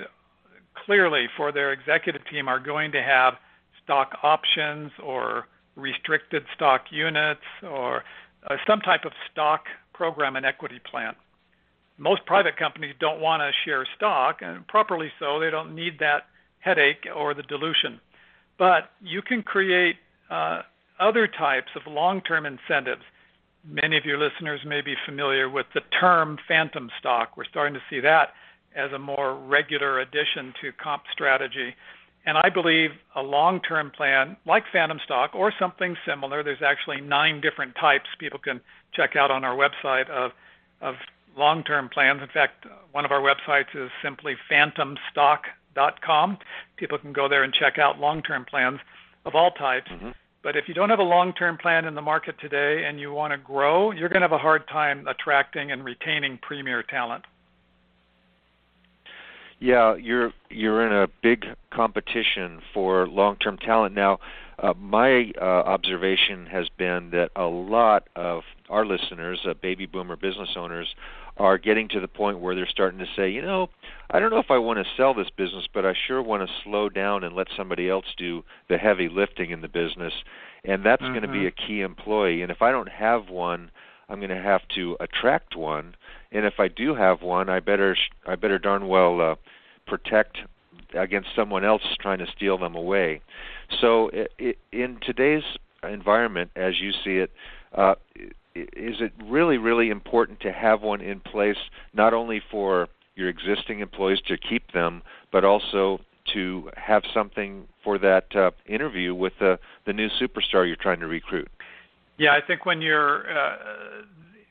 clearly 0.85 1.27
for 1.35 1.51
their 1.51 1.71
executive 1.71 2.21
team 2.29 2.47
are 2.47 2.59
going 2.59 2.91
to 2.91 3.01
have 3.01 3.35
stock 3.83 4.17
options 4.23 4.91
or 5.03 5.47
restricted 5.75 6.43
stock 6.55 6.85
units 6.91 7.41
or 7.63 8.03
uh, 8.49 8.55
some 8.67 8.79
type 8.81 9.05
of 9.05 9.11
stock 9.31 9.65
program 9.93 10.35
and 10.35 10.45
equity 10.45 10.79
plan. 10.89 11.13
Most 11.97 12.25
private 12.25 12.57
companies 12.57 12.95
don't 12.99 13.21
want 13.21 13.41
to 13.41 13.51
share 13.63 13.85
stock, 13.95 14.41
and 14.41 14.67
properly 14.67 15.11
so. 15.17 15.39
They 15.39 15.49
don't 15.49 15.73
need 15.73 15.99
that 15.99 16.23
headache 16.59 17.07
or 17.15 17.33
the 17.33 17.43
dilution. 17.43 18.01
But 18.57 18.91
you 19.01 19.21
can 19.21 19.43
create 19.43 19.95
uh, 20.29 20.63
other 20.99 21.27
types 21.27 21.69
of 21.75 21.91
long 21.91 22.21
term 22.21 22.45
incentives. 22.45 23.03
Many 23.67 23.97
of 23.97 24.05
your 24.05 24.17
listeners 24.17 24.59
may 24.65 24.81
be 24.81 24.95
familiar 25.05 25.49
with 25.49 25.67
the 25.73 25.81
term 25.99 26.37
phantom 26.47 26.89
stock. 26.99 27.37
We're 27.37 27.45
starting 27.45 27.73
to 27.73 27.81
see 27.89 27.99
that 28.01 28.33
as 28.75 28.91
a 28.91 28.99
more 28.99 29.35
regular 29.35 29.99
addition 29.99 30.53
to 30.61 30.71
comp 30.81 31.03
strategy. 31.11 31.75
And 32.25 32.37
I 32.37 32.49
believe 32.49 32.89
a 33.15 33.21
long 33.21 33.61
term 33.61 33.91
plan 33.91 34.35
like 34.45 34.63
phantom 34.71 34.99
stock 35.03 35.31
or 35.35 35.53
something 35.59 35.95
similar, 36.07 36.43
there's 36.43 36.63
actually 36.65 37.01
nine 37.01 37.39
different 37.39 37.75
types 37.79 38.05
people 38.19 38.39
can 38.39 38.61
check 38.93 39.15
out 39.15 39.31
on 39.31 39.43
our 39.43 39.55
website 39.55 40.09
of, 40.09 40.31
of 40.81 40.95
long 41.37 41.63
term 41.63 41.89
plans. 41.89 42.21
In 42.21 42.29
fact, 42.29 42.65
one 42.91 43.05
of 43.05 43.11
our 43.11 43.21
websites 43.21 43.75
is 43.75 43.91
simply 44.03 44.35
phantomstock.com. 44.51 46.37
People 46.77 46.97
can 46.97 47.13
go 47.13 47.29
there 47.29 47.43
and 47.43 47.53
check 47.53 47.77
out 47.77 47.99
long 47.99 48.23
term 48.23 48.45
plans 48.45 48.79
of 49.25 49.35
all 49.35 49.51
types. 49.51 49.91
Mm-hmm. 49.91 50.09
But 50.43 50.55
if 50.55 50.67
you 50.67 50.73
don't 50.73 50.89
have 50.89 50.99
a 50.99 51.03
long 51.03 51.33
term 51.33 51.57
plan 51.57 51.85
in 51.85 51.95
the 51.95 52.01
market 52.01 52.35
today 52.39 52.85
and 52.87 52.99
you 52.99 53.11
want 53.11 53.33
to 53.33 53.37
grow, 53.37 53.91
you're 53.91 54.09
going 54.09 54.21
to 54.21 54.27
have 54.27 54.31
a 54.31 54.37
hard 54.37 54.67
time 54.67 55.07
attracting 55.07 55.71
and 55.71 55.83
retaining 55.83 56.39
premier 56.41 56.83
talent. 56.83 57.25
Yeah, 59.59 59.95
you're 59.95 60.33
you're 60.49 60.85
in 60.85 60.93
a 60.93 61.07
big 61.23 61.45
competition 61.71 62.61
for 62.73 63.07
long-term 63.07 63.57
talent 63.57 63.95
now. 63.95 64.19
Uh, 64.57 64.73
my 64.77 65.31
uh, 65.41 65.45
observation 65.45 66.45
has 66.45 66.67
been 66.77 67.09
that 67.11 67.29
a 67.35 67.43
lot 67.43 68.07
of 68.15 68.43
our 68.69 68.85
listeners, 68.85 69.39
uh, 69.47 69.53
baby 69.53 69.85
boomer 69.85 70.15
business 70.15 70.49
owners, 70.55 70.95
are 71.37 71.57
getting 71.57 71.89
to 71.89 71.99
the 71.99 72.07
point 72.07 72.39
where 72.39 72.55
they're 72.55 72.67
starting 72.67 72.99
to 72.99 73.05
say, 73.15 73.29
you 73.29 73.41
know, 73.41 73.69
I 74.09 74.19
don't 74.19 74.29
know 74.31 74.39
if 74.39 74.51
I 74.51 74.57
want 74.57 74.79
to 74.79 74.85
sell 74.95 75.13
this 75.13 75.29
business, 75.35 75.65
but 75.73 75.85
I 75.85 75.93
sure 76.07 76.21
want 76.21 76.47
to 76.47 76.55
slow 76.63 76.87
down 76.87 77.25
and 77.25 77.35
let 77.35 77.47
somebody 77.57 77.89
else 77.89 78.05
do 78.17 78.43
the 78.69 78.77
heavy 78.77 79.09
lifting 79.09 79.51
in 79.51 79.59
the 79.59 79.67
business, 79.67 80.13
and 80.63 80.85
that's 80.85 81.01
mm-hmm. 81.01 81.13
going 81.13 81.23
to 81.23 81.31
be 81.31 81.47
a 81.47 81.51
key 81.51 81.81
employee. 81.81 82.41
And 82.41 82.51
if 82.51 82.61
I 82.61 82.71
don't 82.71 82.89
have 82.89 83.29
one, 83.29 83.71
I'm 84.09 84.19
going 84.19 84.29
to 84.29 84.41
have 84.41 84.61
to 84.75 84.97
attract 84.99 85.55
one 85.55 85.95
and 86.35 86.45
if 86.45 86.59
I 86.59 86.67
do 86.67 86.93
have 86.95 87.21
one, 87.21 87.49
I 87.49 87.61
better 87.61 87.95
I 88.27 88.35
better 88.35 88.59
darn 88.59 88.89
well 88.89 89.21
uh, 89.21 89.35
protect 89.87 90.39
against 90.93 91.29
someone 91.33 91.63
else 91.63 91.81
trying 92.01 92.19
to 92.19 92.27
steal 92.35 92.57
them 92.57 92.75
away. 92.75 93.21
So 93.79 94.09
it, 94.09 94.33
it, 94.37 94.57
in 94.73 94.97
today's 95.01 95.43
environment, 95.83 96.51
as 96.57 96.81
you 96.81 96.91
see 96.91 97.17
it, 97.19 97.31
uh, 97.73 97.95
is 98.53 98.99
it 98.99 99.13
really 99.23 99.57
really 99.57 99.89
important 99.89 100.41
to 100.41 100.51
have 100.51 100.81
one 100.81 100.99
in 100.99 101.21
place 101.21 101.57
not 101.93 102.13
only 102.13 102.41
for 102.51 102.89
your 103.15 103.29
existing 103.29 103.79
employees 103.79 104.19
to 104.27 104.37
keep 104.37 104.73
them, 104.73 105.03
but 105.31 105.45
also 105.45 106.01
to 106.33 106.69
have 106.75 107.03
something 107.13 107.65
for 107.81 107.97
that 107.97 108.35
uh, 108.35 108.51
interview 108.65 109.15
with 109.15 109.33
the 109.39 109.57
the 109.85 109.93
new 109.93 110.09
superstar 110.21 110.67
you're 110.67 110.75
trying 110.75 110.99
to 110.99 111.07
recruit. 111.07 111.49
Yeah, 112.17 112.33
I 112.33 112.41
think 112.45 112.65
when 112.65 112.81
you're 112.81 113.29
uh, 113.29 113.55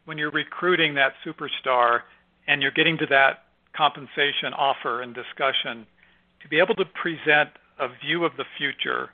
when 0.05 0.19
you're 0.19 0.31
recruiting 0.31 0.95
that 0.95 1.15
superstar 1.25 2.01
and 2.47 2.61
you're 2.61 2.71
getting 2.71 2.99
to 2.99 3.07
that 3.07 3.45
compensation 3.75 4.53
offer 4.57 5.03
and 5.03 5.15
discussion, 5.15 5.87
to 6.43 6.49
be 6.49 6.59
able 6.59 6.75
to 6.75 6.85
present 6.85 7.51
a 7.79 7.89
view 7.89 8.25
of 8.25 8.37
the 8.37 8.45
future 8.59 9.11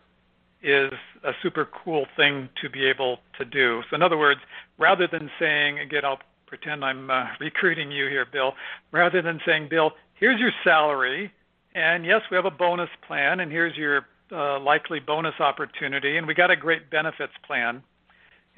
is 0.62 0.92
a 1.24 1.32
super 1.42 1.66
cool 1.84 2.06
thing 2.16 2.48
to 2.60 2.68
be 2.68 2.84
able 2.84 3.18
to 3.38 3.44
do. 3.44 3.82
So, 3.88 3.96
in 3.96 4.02
other 4.02 4.18
words, 4.18 4.40
rather 4.78 5.06
than 5.06 5.30
saying, 5.38 5.78
again, 5.78 6.04
I'll 6.04 6.18
pretend 6.46 6.84
I'm 6.84 7.10
uh, 7.10 7.26
recruiting 7.40 7.90
you 7.90 8.08
here, 8.08 8.26
Bill, 8.30 8.52
rather 8.92 9.22
than 9.22 9.40
saying, 9.46 9.68
Bill, 9.70 9.92
here's 10.14 10.38
your 10.38 10.52
salary, 10.62 11.32
and 11.74 12.04
yes, 12.04 12.20
we 12.30 12.36
have 12.36 12.44
a 12.44 12.50
bonus 12.50 12.90
plan, 13.06 13.40
and 13.40 13.50
here's 13.50 13.76
your 13.76 14.06
uh, 14.32 14.60
likely 14.60 15.00
bonus 15.00 15.34
opportunity, 15.40 16.18
and 16.18 16.26
we 16.26 16.34
got 16.34 16.50
a 16.50 16.56
great 16.56 16.90
benefits 16.90 17.32
plan. 17.46 17.82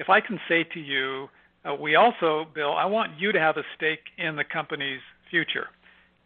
If 0.03 0.11
I 0.11 0.21
can 0.21 0.41
say 0.49 0.65
to 0.65 0.81
you, 0.81 1.29
uh, 1.65 1.77
we 1.77 1.95
also, 1.95 2.45
Bill, 2.53 2.73
I 2.73 2.87
want 2.87 3.21
you 3.21 3.31
to 3.31 3.39
have 3.39 3.57
a 3.57 3.63
stake 3.77 4.01
in 4.19 4.35
the 4.35 4.43
company's 4.43 5.01
future. 5.31 5.69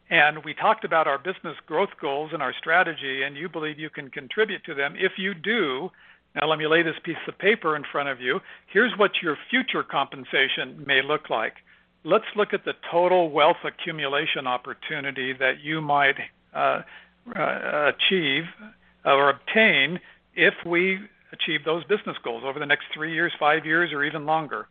And 0.09 0.43
we 0.47 0.55
talked 0.55 0.87
about 0.87 1.07
our 1.07 1.19
business 1.19 1.57
growth 1.67 1.91
goals 2.01 2.31
and 2.33 2.43
our 2.43 2.55
strategy, 2.59 3.23
and 3.23 3.37
you 3.37 3.51
believe 3.51 3.79
you 3.79 3.91
can 3.91 4.09
contribute 4.09 4.65
to 4.65 4.73
them. 4.73 4.95
If 4.97 5.13
you 5.19 5.35
do, 5.35 5.91
now 6.35 6.49
let 6.49 6.59
me 6.59 6.67
lay 6.67 6.83
this 6.83 6.95
piece 7.05 7.17
of 7.29 7.37
paper 7.39 7.77
in 7.77 7.83
front 7.93 8.09
of 8.09 8.19
you. 8.19 8.41
Here's 8.73 8.97
what 8.97 9.11
your 9.23 9.37
future 9.51 9.83
compensation 9.83 10.83
may 10.87 11.03
look 11.03 11.29
like. 11.29 11.57
Let's 12.03 12.25
look 12.35 12.55
at 12.55 12.65
the 12.65 12.73
total 12.91 13.31
wealth 13.31 13.63
accumulation 13.63 14.47
opportunity 14.47 15.35
that 15.35 15.61
you 15.63 15.83
might 15.83 16.17
uh, 16.55 16.81
uh, 17.37 17.93
achieve 17.93 18.45
or 19.05 19.29
obtain 19.29 20.01
if 20.35 20.55
we 20.65 21.01
achieve 21.33 21.65
those 21.65 21.85
business 21.85 22.17
goals 22.23 22.43
over 22.45 22.59
the 22.59 22.67
next 22.67 22.85
three 22.95 23.13
years, 23.13 23.33
five 23.39 23.65
years, 23.67 23.93
or 23.93 24.05
even 24.05 24.27
longer. 24.27 24.67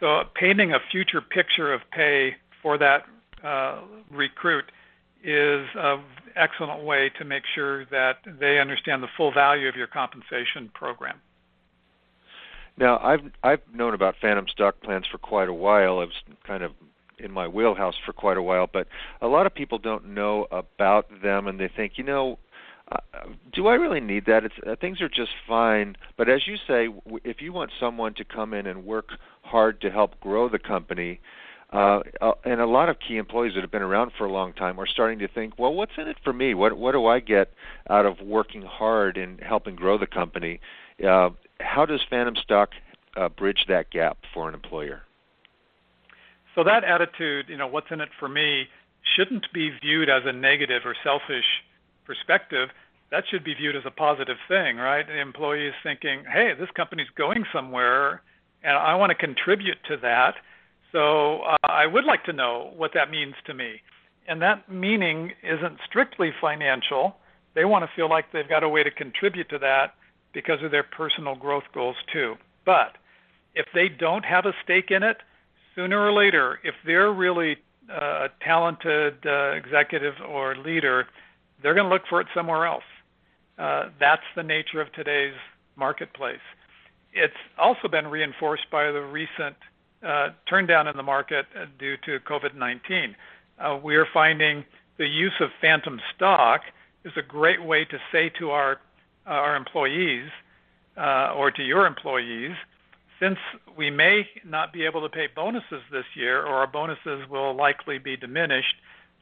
So 0.00 0.22
painting 0.34 0.72
a 0.72 0.78
future 0.90 1.20
picture 1.20 1.72
of 1.72 1.80
pay 1.90 2.36
for 2.62 2.78
that 2.78 3.04
uh, 3.44 3.80
recruit 4.10 4.64
is 5.24 5.66
an 5.74 6.00
excellent 6.36 6.84
way 6.84 7.10
to 7.18 7.24
make 7.24 7.42
sure 7.54 7.84
that 7.86 8.18
they 8.38 8.60
understand 8.60 9.02
the 9.02 9.08
full 9.16 9.32
value 9.32 9.68
of 9.68 9.74
your 9.74 9.88
compensation 9.88 10.70
program. 10.74 11.20
Now, 12.76 12.98
I've 12.98 13.32
I've 13.42 13.60
known 13.74 13.94
about 13.94 14.14
phantom 14.20 14.46
stock 14.48 14.80
plans 14.80 15.04
for 15.10 15.18
quite 15.18 15.48
a 15.48 15.52
while. 15.52 15.98
I 15.98 16.04
was 16.04 16.14
kind 16.46 16.62
of 16.62 16.72
in 17.18 17.32
my 17.32 17.48
wheelhouse 17.48 17.96
for 18.06 18.12
quite 18.12 18.36
a 18.36 18.42
while, 18.42 18.68
but 18.72 18.86
a 19.20 19.26
lot 19.26 19.46
of 19.46 19.54
people 19.54 19.78
don't 19.78 20.14
know 20.14 20.46
about 20.52 21.06
them, 21.20 21.48
and 21.48 21.58
they 21.58 21.68
think, 21.68 21.94
you 21.96 22.04
know, 22.04 22.38
do 23.52 23.66
I 23.66 23.74
really 23.74 24.00
need 24.00 24.26
that? 24.26 24.44
It's 24.44 24.54
uh, 24.66 24.76
things 24.80 25.00
are 25.00 25.08
just 25.08 25.30
fine. 25.46 25.96
But 26.16 26.28
as 26.28 26.46
you 26.46 26.56
say, 26.66 26.86
w- 26.86 27.20
if 27.24 27.42
you 27.42 27.52
want 27.52 27.70
someone 27.78 28.14
to 28.14 28.24
come 28.24 28.54
in 28.54 28.66
and 28.66 28.84
work 28.84 29.10
hard 29.42 29.80
to 29.82 29.90
help 29.90 30.18
grow 30.20 30.48
the 30.48 30.58
company. 30.58 31.20
Uh, 31.70 32.00
uh, 32.22 32.32
and 32.46 32.62
a 32.62 32.66
lot 32.66 32.88
of 32.88 32.96
key 32.98 33.18
employees 33.18 33.52
that 33.54 33.60
have 33.60 33.70
been 33.70 33.82
around 33.82 34.10
for 34.16 34.24
a 34.24 34.32
long 34.32 34.54
time 34.54 34.80
are 34.80 34.86
starting 34.86 35.18
to 35.18 35.28
think, 35.28 35.58
well, 35.58 35.74
what's 35.74 35.92
in 35.98 36.08
it 36.08 36.16
for 36.24 36.32
me? 36.32 36.54
What 36.54 36.78
what 36.78 36.92
do 36.92 37.04
I 37.04 37.20
get 37.20 37.52
out 37.90 38.06
of 38.06 38.20
working 38.22 38.62
hard 38.62 39.18
and 39.18 39.38
helping 39.40 39.76
grow 39.76 39.98
the 39.98 40.06
company? 40.06 40.60
Uh, 41.06 41.28
how 41.60 41.84
does 41.84 42.00
Phantom 42.08 42.36
Stock 42.36 42.70
uh, 43.18 43.28
bridge 43.28 43.66
that 43.68 43.90
gap 43.90 44.16
for 44.32 44.48
an 44.48 44.54
employer? 44.54 45.02
So 46.54 46.64
that 46.64 46.84
attitude, 46.84 47.46
you 47.48 47.58
know, 47.58 47.66
what's 47.66 47.90
in 47.90 48.00
it 48.00 48.08
for 48.18 48.28
me, 48.28 48.64
shouldn't 49.16 49.46
be 49.52 49.70
viewed 49.82 50.08
as 50.08 50.22
a 50.24 50.32
negative 50.32 50.82
or 50.86 50.96
selfish 51.04 51.44
perspective. 52.08 52.70
That 53.12 53.24
should 53.30 53.44
be 53.44 53.54
viewed 53.54 53.76
as 53.76 53.84
a 53.86 53.92
positive 53.92 54.38
thing, 54.48 54.76
right? 54.76 55.06
The 55.06 55.20
employee 55.20 55.68
is 55.68 55.74
thinking, 55.84 56.24
hey, 56.30 56.54
this 56.58 56.68
company's 56.74 57.08
going 57.16 57.44
somewhere 57.52 58.22
and 58.62 58.76
I 58.76 58.94
want 58.94 59.10
to 59.10 59.14
contribute 59.14 59.78
to 59.88 59.96
that. 59.98 60.34
So 60.92 61.42
uh, 61.42 61.56
I 61.64 61.86
would 61.86 62.04
like 62.04 62.24
to 62.24 62.32
know 62.32 62.72
what 62.76 62.92
that 62.94 63.10
means 63.10 63.34
to 63.46 63.54
me. 63.54 63.80
And 64.26 64.42
that 64.42 64.70
meaning 64.70 65.32
isn't 65.42 65.78
strictly 65.86 66.32
financial. 66.40 67.16
They 67.54 67.64
want 67.64 67.84
to 67.84 67.90
feel 67.94 68.10
like 68.10 68.32
they've 68.32 68.48
got 68.48 68.62
a 68.62 68.68
way 68.68 68.82
to 68.82 68.90
contribute 68.90 69.48
to 69.50 69.58
that 69.58 69.94
because 70.32 70.62
of 70.62 70.70
their 70.70 70.82
personal 70.82 71.34
growth 71.34 71.64
goals 71.72 71.96
too. 72.12 72.34
But 72.64 72.96
if 73.54 73.66
they 73.74 73.88
don't 73.88 74.24
have 74.24 74.44
a 74.44 74.52
stake 74.64 74.90
in 74.90 75.02
it, 75.02 75.18
sooner 75.74 75.98
or 75.98 76.12
later, 76.12 76.58
if 76.64 76.74
they're 76.84 77.12
really 77.12 77.56
uh, 77.90 78.26
a 78.26 78.28
talented 78.44 79.14
uh, 79.24 79.52
executive 79.52 80.14
or 80.28 80.56
leader, 80.56 81.06
they're 81.62 81.74
going 81.74 81.88
to 81.88 81.92
look 81.92 82.06
for 82.08 82.20
it 82.20 82.26
somewhere 82.34 82.66
else. 82.66 82.84
Uh, 83.58 83.88
that's 83.98 84.22
the 84.36 84.42
nature 84.42 84.80
of 84.80 84.92
today's 84.92 85.34
marketplace 85.76 86.38
it's 87.12 87.34
also 87.58 87.88
been 87.88 88.06
reinforced 88.06 88.70
by 88.70 88.90
the 88.90 89.02
recent 89.02 89.56
uh, 90.02 90.30
turndown 90.50 90.88
in 90.88 90.96
the 90.96 91.02
market 91.02 91.46
due 91.78 91.96
to 91.98 92.20
COVID-19. 92.20 93.14
Uh, 93.58 93.78
we 93.82 93.96
are 93.96 94.06
finding 94.12 94.64
the 94.98 95.06
use 95.06 95.32
of 95.40 95.50
phantom 95.60 96.00
stock 96.14 96.62
is 97.04 97.12
a 97.16 97.22
great 97.22 97.62
way 97.62 97.84
to 97.84 97.98
say 98.12 98.28
to 98.38 98.50
our 98.50 98.80
uh, 99.26 99.30
our 99.30 99.56
employees 99.56 100.30
uh, 100.96 101.34
or 101.36 101.50
to 101.50 101.62
your 101.62 101.86
employees, 101.86 102.56
since 103.20 103.36
we 103.76 103.90
may 103.90 104.26
not 104.42 104.72
be 104.72 104.86
able 104.86 105.02
to 105.02 105.08
pay 105.08 105.26
bonuses 105.26 105.82
this 105.92 106.06
year, 106.14 106.40
or 106.40 106.54
our 106.54 106.66
bonuses 106.66 107.28
will 107.28 107.54
likely 107.54 107.98
be 107.98 108.16
diminished, 108.16 108.74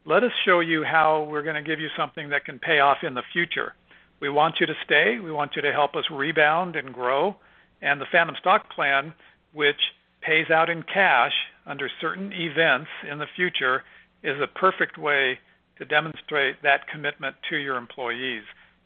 let 0.06 0.22
us 0.22 0.30
show 0.44 0.60
you 0.60 0.84
how 0.84 1.26
we're 1.28 1.42
going 1.42 1.62
to 1.62 1.68
give 1.68 1.80
you 1.80 1.88
something 1.96 2.28
that 2.30 2.44
can 2.44 2.60
pay 2.60 2.78
off 2.78 2.98
in 3.02 3.14
the 3.14 3.24
future. 3.32 3.74
We 4.20 4.30
want 4.30 4.56
you 4.60 4.66
to 4.66 4.74
stay. 4.84 5.18
We 5.18 5.32
want 5.32 5.56
you 5.56 5.62
to 5.62 5.72
help 5.72 5.96
us 5.96 6.04
rebound 6.10 6.76
and 6.76 6.94
grow. 6.94 7.36
And 7.82 8.00
the 8.00 8.06
Phantom 8.10 8.36
Stock 8.38 8.70
Plan, 8.70 9.12
which 9.52 9.80
pays 10.22 10.48
out 10.48 10.70
in 10.70 10.84
cash 10.84 11.32
under 11.66 11.90
certain 12.00 12.32
events 12.32 12.88
in 13.10 13.18
the 13.18 13.26
future, 13.34 13.82
is 14.22 14.40
a 14.40 14.46
perfect 14.46 14.96
way 14.96 15.38
to 15.78 15.84
demonstrate 15.84 16.62
that 16.62 16.86
commitment 16.88 17.34
to 17.50 17.56
your 17.56 17.76
employees. 17.76 18.44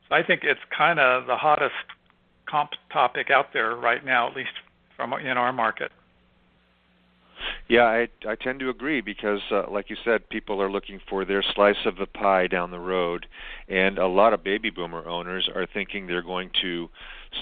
So 0.08 0.16
I 0.16 0.22
think 0.22 0.40
it's 0.42 0.60
kind 0.76 0.98
of 0.98 1.26
the 1.26 1.36
hottest 1.36 1.74
comp 2.48 2.70
topic 2.92 3.30
out 3.30 3.52
there 3.52 3.76
right 3.76 4.04
now, 4.04 4.28
at 4.28 4.34
least 4.34 4.50
from 4.96 5.12
in 5.12 5.36
our 5.36 5.52
market. 5.52 5.92
Yeah, 7.70 7.84
I 7.84 8.08
I 8.28 8.34
tend 8.34 8.58
to 8.60 8.68
agree 8.68 9.00
because, 9.00 9.42
uh, 9.52 9.70
like 9.70 9.90
you 9.90 9.96
said, 10.04 10.28
people 10.28 10.60
are 10.60 10.68
looking 10.68 11.00
for 11.08 11.24
their 11.24 11.40
slice 11.54 11.86
of 11.86 11.98
the 11.98 12.06
pie 12.06 12.48
down 12.48 12.72
the 12.72 12.80
road, 12.80 13.28
and 13.68 13.96
a 13.96 14.08
lot 14.08 14.32
of 14.34 14.42
baby 14.42 14.70
boomer 14.70 15.08
owners 15.08 15.48
are 15.54 15.66
thinking 15.72 16.08
they're 16.08 16.20
going 16.20 16.50
to 16.62 16.90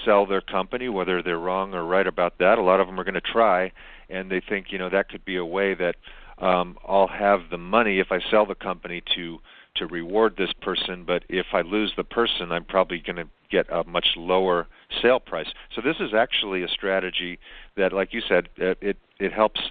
sell 0.05 0.27
their 0.27 0.41
company, 0.41 0.87
whether 0.87 1.23
they're 1.23 1.39
wrong 1.39 1.73
or 1.73 1.83
right 1.83 2.05
about 2.05 2.37
that. 2.37 2.59
A 2.59 2.61
lot 2.61 2.79
of 2.79 2.85
them 2.85 2.99
are 2.99 3.03
going 3.03 3.15
to 3.15 3.21
try, 3.21 3.71
and 4.07 4.29
they 4.29 4.39
think 4.39 4.67
you 4.71 4.77
know 4.77 4.87
that 4.89 5.09
could 5.09 5.25
be 5.25 5.35
a 5.35 5.43
way 5.43 5.73
that 5.73 5.95
um, 6.37 6.77
I'll 6.87 7.07
have 7.07 7.49
the 7.49 7.57
money 7.57 7.97
if 7.97 8.11
I 8.11 8.19
sell 8.29 8.45
the 8.45 8.53
company 8.53 9.01
to 9.15 9.39
to 9.77 9.87
reward 9.87 10.35
this 10.37 10.53
person, 10.61 11.05
but 11.05 11.23
if 11.27 11.47
I 11.53 11.61
lose 11.61 11.93
the 11.97 12.03
person, 12.03 12.51
I'm 12.51 12.65
probably 12.65 12.99
going 12.99 13.15
to 13.15 13.27
get 13.49 13.65
a 13.71 13.83
much 13.83 14.09
lower 14.15 14.67
sale 15.01 15.19
price. 15.19 15.47
So 15.75 15.81
this 15.81 15.95
is 15.99 16.13
actually 16.13 16.61
a 16.61 16.67
strategy 16.67 17.39
that, 17.77 17.93
like 17.93 18.13
you 18.13 18.21
said, 18.21 18.49
it 18.57 18.77
it, 18.79 18.97
it 19.19 19.33
helps 19.33 19.61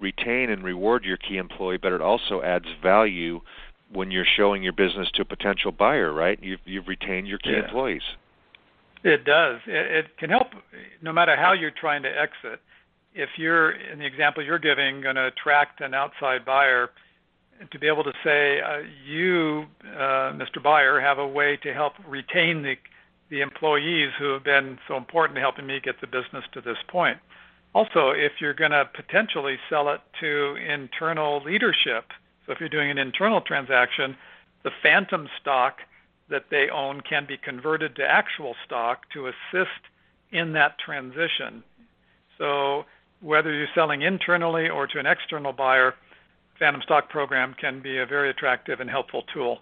retain 0.00 0.50
and 0.50 0.64
reward 0.64 1.04
your 1.04 1.16
key 1.16 1.36
employee, 1.36 1.78
but 1.78 1.92
it 1.92 2.00
also 2.00 2.42
adds 2.42 2.66
value 2.82 3.40
when 3.92 4.10
you're 4.10 4.26
showing 4.36 4.62
your 4.62 4.72
business 4.72 5.08
to 5.14 5.22
a 5.22 5.24
potential 5.24 5.72
buyer, 5.72 6.12
right? 6.12 6.38
You've, 6.42 6.60
you've 6.64 6.88
retained 6.88 7.26
your 7.26 7.38
key 7.38 7.50
yeah. 7.52 7.64
employees. 7.64 8.02
It 9.02 9.24
does. 9.24 9.60
It, 9.66 10.04
it 10.04 10.18
can 10.18 10.30
help 10.30 10.48
no 11.02 11.12
matter 11.12 11.36
how 11.36 11.52
you're 11.52 11.72
trying 11.72 12.02
to 12.02 12.08
exit. 12.08 12.60
If 13.14 13.30
you're, 13.36 13.72
in 13.72 13.98
the 13.98 14.06
example 14.06 14.44
you're 14.44 14.58
giving, 14.58 15.00
going 15.00 15.16
to 15.16 15.26
attract 15.26 15.80
an 15.80 15.94
outside 15.94 16.44
buyer, 16.44 16.90
to 17.70 17.78
be 17.78 17.88
able 17.88 18.04
to 18.04 18.12
say, 18.24 18.60
uh, 18.60 18.78
you, 19.06 19.64
uh, 19.84 20.32
Mr. 20.32 20.62
Buyer, 20.62 21.00
have 21.00 21.18
a 21.18 21.26
way 21.26 21.58
to 21.62 21.74
help 21.74 21.92
retain 22.08 22.62
the 22.62 22.74
the 23.30 23.40
employees 23.40 24.10
who 24.18 24.32
have 24.32 24.44
been 24.44 24.78
so 24.88 24.96
important 24.96 25.36
to 25.36 25.40
helping 25.40 25.66
me 25.66 25.80
get 25.82 26.00
the 26.00 26.06
business 26.06 26.44
to 26.52 26.60
this 26.60 26.76
point. 26.88 27.16
Also, 27.72 28.10
if 28.10 28.32
you're 28.40 28.54
going 28.54 28.72
to 28.72 28.88
potentially 28.94 29.56
sell 29.68 29.88
it 29.90 30.00
to 30.20 30.56
internal 30.56 31.42
leadership, 31.44 32.04
so 32.44 32.52
if 32.52 32.58
you're 32.58 32.68
doing 32.68 32.90
an 32.90 32.98
internal 32.98 33.40
transaction, 33.40 34.16
the 34.64 34.70
phantom 34.82 35.28
stock 35.40 35.76
that 36.30 36.44
they 36.50 36.68
own 36.68 37.00
can 37.00 37.26
be 37.26 37.36
converted 37.36 37.94
to 37.96 38.02
actual 38.02 38.54
stock 38.64 39.02
to 39.12 39.28
assist 39.28 39.80
in 40.32 40.52
that 40.52 40.78
transition. 40.84 41.62
So, 42.38 42.84
whether 43.20 43.52
you're 43.52 43.68
selling 43.74 44.02
internally 44.02 44.68
or 44.68 44.86
to 44.86 44.98
an 44.98 45.06
external 45.06 45.52
buyer, 45.52 45.94
phantom 46.58 46.82
stock 46.82 47.08
program 47.08 47.54
can 47.60 47.82
be 47.82 47.98
a 47.98 48.06
very 48.06 48.30
attractive 48.30 48.80
and 48.80 48.88
helpful 48.88 49.24
tool. 49.32 49.58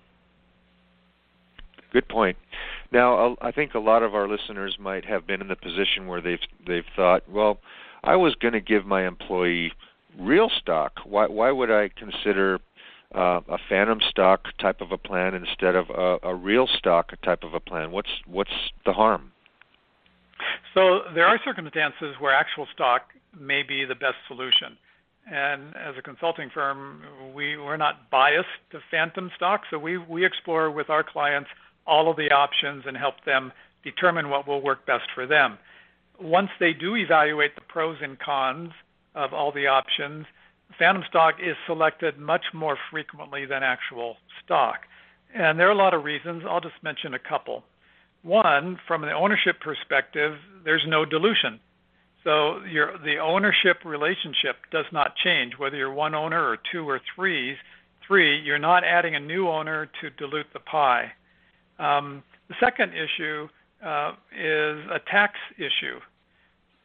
Good 1.93 2.09
point. 2.09 2.37
Now, 2.93 3.37
I 3.41 3.51
think 3.51 3.75
a 3.75 3.79
lot 3.79 4.03
of 4.03 4.15
our 4.15 4.29
listeners 4.29 4.77
might 4.79 5.05
have 5.07 5.27
been 5.27 5.41
in 5.41 5.49
the 5.49 5.57
position 5.57 6.07
where 6.07 6.21
they've 6.21 6.39
they've 6.67 6.85
thought, 6.95 7.29
well, 7.29 7.59
I 8.05 8.17
was 8.17 8.35
going 8.35 8.55
to 8.55 8.61
give 8.61 8.87
my 8.87 9.07
employee 9.07 9.73
real 10.19 10.51
stock. 10.61 11.01
Why 11.05 11.27
why 11.27 11.51
would 11.51 11.71
I 11.71 11.91
consider 11.97 12.61
uh, 13.15 13.41
a 13.49 13.59
phantom 13.69 14.01
stock 14.09 14.47
type 14.61 14.81
of 14.81 14.93
a 14.93 14.99
plan 14.99 15.35
instead 15.35 15.75
of 15.75 15.91
a, 15.91 16.19
a 16.29 16.35
real 16.35 16.67
stock 16.67 17.13
type 17.23 17.43
of 17.43 17.55
a 17.55 17.61
plan? 17.61 17.91
What's 17.91 18.11
what's 18.27 18.73
the 18.85 18.93
harm? 18.93 19.33
So 20.75 21.01
there 21.15 21.27
are 21.27 21.41
circumstances 21.45 22.15
where 22.21 22.33
actual 22.33 22.67
stock 22.73 23.03
may 23.39 23.63
be 23.63 23.85
the 23.85 23.95
best 23.95 24.17
solution. 24.27 24.77
And 25.31 25.77
as 25.77 25.95
a 25.99 26.03
consulting 26.03 26.49
firm, 26.53 27.03
we, 27.35 27.57
we're 27.59 27.77
not 27.77 28.11
biased 28.11 28.47
to 28.71 28.79
phantom 28.91 29.31
stock, 29.37 29.63
so 29.71 29.79
we, 29.79 29.99
we 29.99 30.25
explore 30.25 30.71
with 30.71 30.89
our 30.89 31.03
clients 31.03 31.51
all 31.87 32.11
of 32.11 32.17
the 32.17 32.31
options 32.31 32.85
and 32.87 32.97
help 32.97 33.15
them 33.27 33.53
determine 33.85 34.31
what 34.31 34.49
will 34.49 34.63
work 34.63 34.87
best 34.87 35.05
for 35.15 35.27
them. 35.27 35.59
Once 36.21 36.51
they 36.59 36.73
do 36.73 36.97
evaluate 36.97 37.55
the 37.55 37.61
pros 37.61 37.97
and 38.03 38.19
cons 38.19 38.71
of 39.15 39.33
all 39.33 39.53
the 39.53 39.67
options, 39.67 40.27
phantom 40.79 41.03
stock 41.09 41.35
is 41.41 41.57
selected 41.67 42.19
much 42.19 42.45
more 42.53 42.77
frequently 42.91 43.47
than 43.47 43.63
actual 43.63 44.17
stock. 44.45 44.81
And 45.35 45.59
there 45.59 45.69
are 45.69 45.73
a 45.73 45.77
lot 45.77 45.95
of 45.95 46.05
reasons. 46.05 46.43
I'll 46.49 46.61
just 46.61 46.83
mention 46.83 47.15
a 47.15 47.19
couple. 47.19 47.65
One, 48.23 48.79
from 48.87 49.05
an 49.05 49.11
ownership 49.11 49.61
perspective, 49.61 50.37
there's 50.65 50.85
no 50.87 51.05
dilution. 51.05 51.61
So 52.25 52.61
your 52.65 52.99
the 52.99 53.19
ownership 53.19 53.85
relationship 53.85 54.57
does 54.73 54.87
not 54.93 55.15
change 55.17 55.55
whether 55.57 55.77
you're 55.77 55.93
one 55.93 56.15
owner 56.15 56.43
or 56.43 56.59
two 56.73 56.89
or 56.89 57.01
three. 57.15 57.57
Three, 58.07 58.41
you're 58.41 58.59
not 58.59 58.85
adding 58.85 59.15
a 59.15 59.21
new 59.21 59.49
owner 59.49 59.89
to 60.01 60.11
dilute 60.11 60.47
the 60.53 60.61
pie. 60.61 61.13
Um, 61.79 62.23
the 62.49 62.55
second 62.59 62.93
issue 62.93 63.49
uh, 63.85 64.13
is 64.33 64.79
a 64.91 64.99
tax 65.11 65.35
issue. 65.57 66.01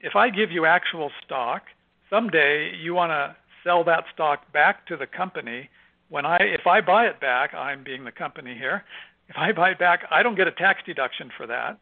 If 0.03 0.17
I 0.17 0.29
give 0.29 0.51
you 0.51 0.65
actual 0.65 1.11
stock, 1.25 1.63
someday 2.09 2.75
you 2.75 2.93
want 2.93 3.11
to 3.11 3.35
sell 3.63 3.85
that 3.85 4.03
stock 4.13 4.51
back 4.51 4.85
to 4.87 4.97
the 4.97 5.07
company. 5.07 5.69
When 6.09 6.25
I, 6.25 6.35
if 6.41 6.67
I 6.67 6.81
buy 6.81 7.05
it 7.05 7.21
back, 7.21 7.53
I'm 7.53 7.85
being 7.85 8.03
the 8.03 8.11
company 8.11 8.53
here. 8.53 8.83
If 9.29 9.37
I 9.37 9.53
buy 9.53 9.69
it 9.69 9.79
back, 9.79 10.01
I 10.11 10.21
don't 10.21 10.35
get 10.35 10.45
a 10.45 10.51
tax 10.51 10.81
deduction 10.85 11.31
for 11.37 11.47
that. 11.47 11.79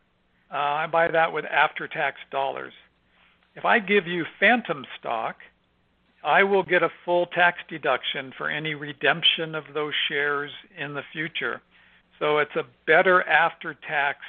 Uh, 0.53 0.57
I 0.57 0.85
buy 0.85 1.07
that 1.07 1.33
with 1.33 1.45
after-tax 1.45 2.17
dollars. 2.29 2.73
If 3.55 3.65
I 3.65 3.79
give 3.79 4.05
you 4.05 4.23
phantom 4.39 4.85
stock, 4.99 5.37
I 6.23 6.43
will 6.43 6.61
get 6.61 6.83
a 6.83 6.89
full 7.03 7.25
tax 7.25 7.57
deduction 7.67 8.33
for 8.37 8.49
any 8.51 8.75
redemption 8.75 9.55
of 9.55 9.63
those 9.73 9.93
shares 10.07 10.51
in 10.77 10.93
the 10.93 11.01
future. 11.11 11.59
So 12.19 12.37
it's 12.37 12.55
a 12.55 12.67
better 12.85 13.23
after 13.23 13.73
tax 13.73 14.19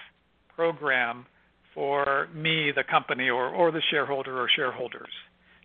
program 0.57 1.27
for 1.75 2.29
me, 2.35 2.73
the 2.73 2.85
company, 2.85 3.31
or, 3.31 3.49
or 3.49 3.71
the 3.71 3.83
shareholder 3.91 4.41
or 4.41 4.49
shareholders. 4.49 5.11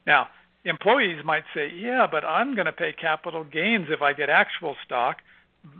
Now, 0.06 0.28
employees 0.66 1.24
might 1.26 1.44
say, 1.54 1.70
yeah, 1.70 2.08
but 2.10 2.24
I'm 2.24 2.56
going 2.56 2.66
to 2.66 2.72
pay 2.72 2.94
capital 2.94 3.44
gains 3.44 3.88
if 3.90 4.02
I 4.02 4.14
get 4.14 4.30
actual 4.30 4.76
stock, 4.86 5.18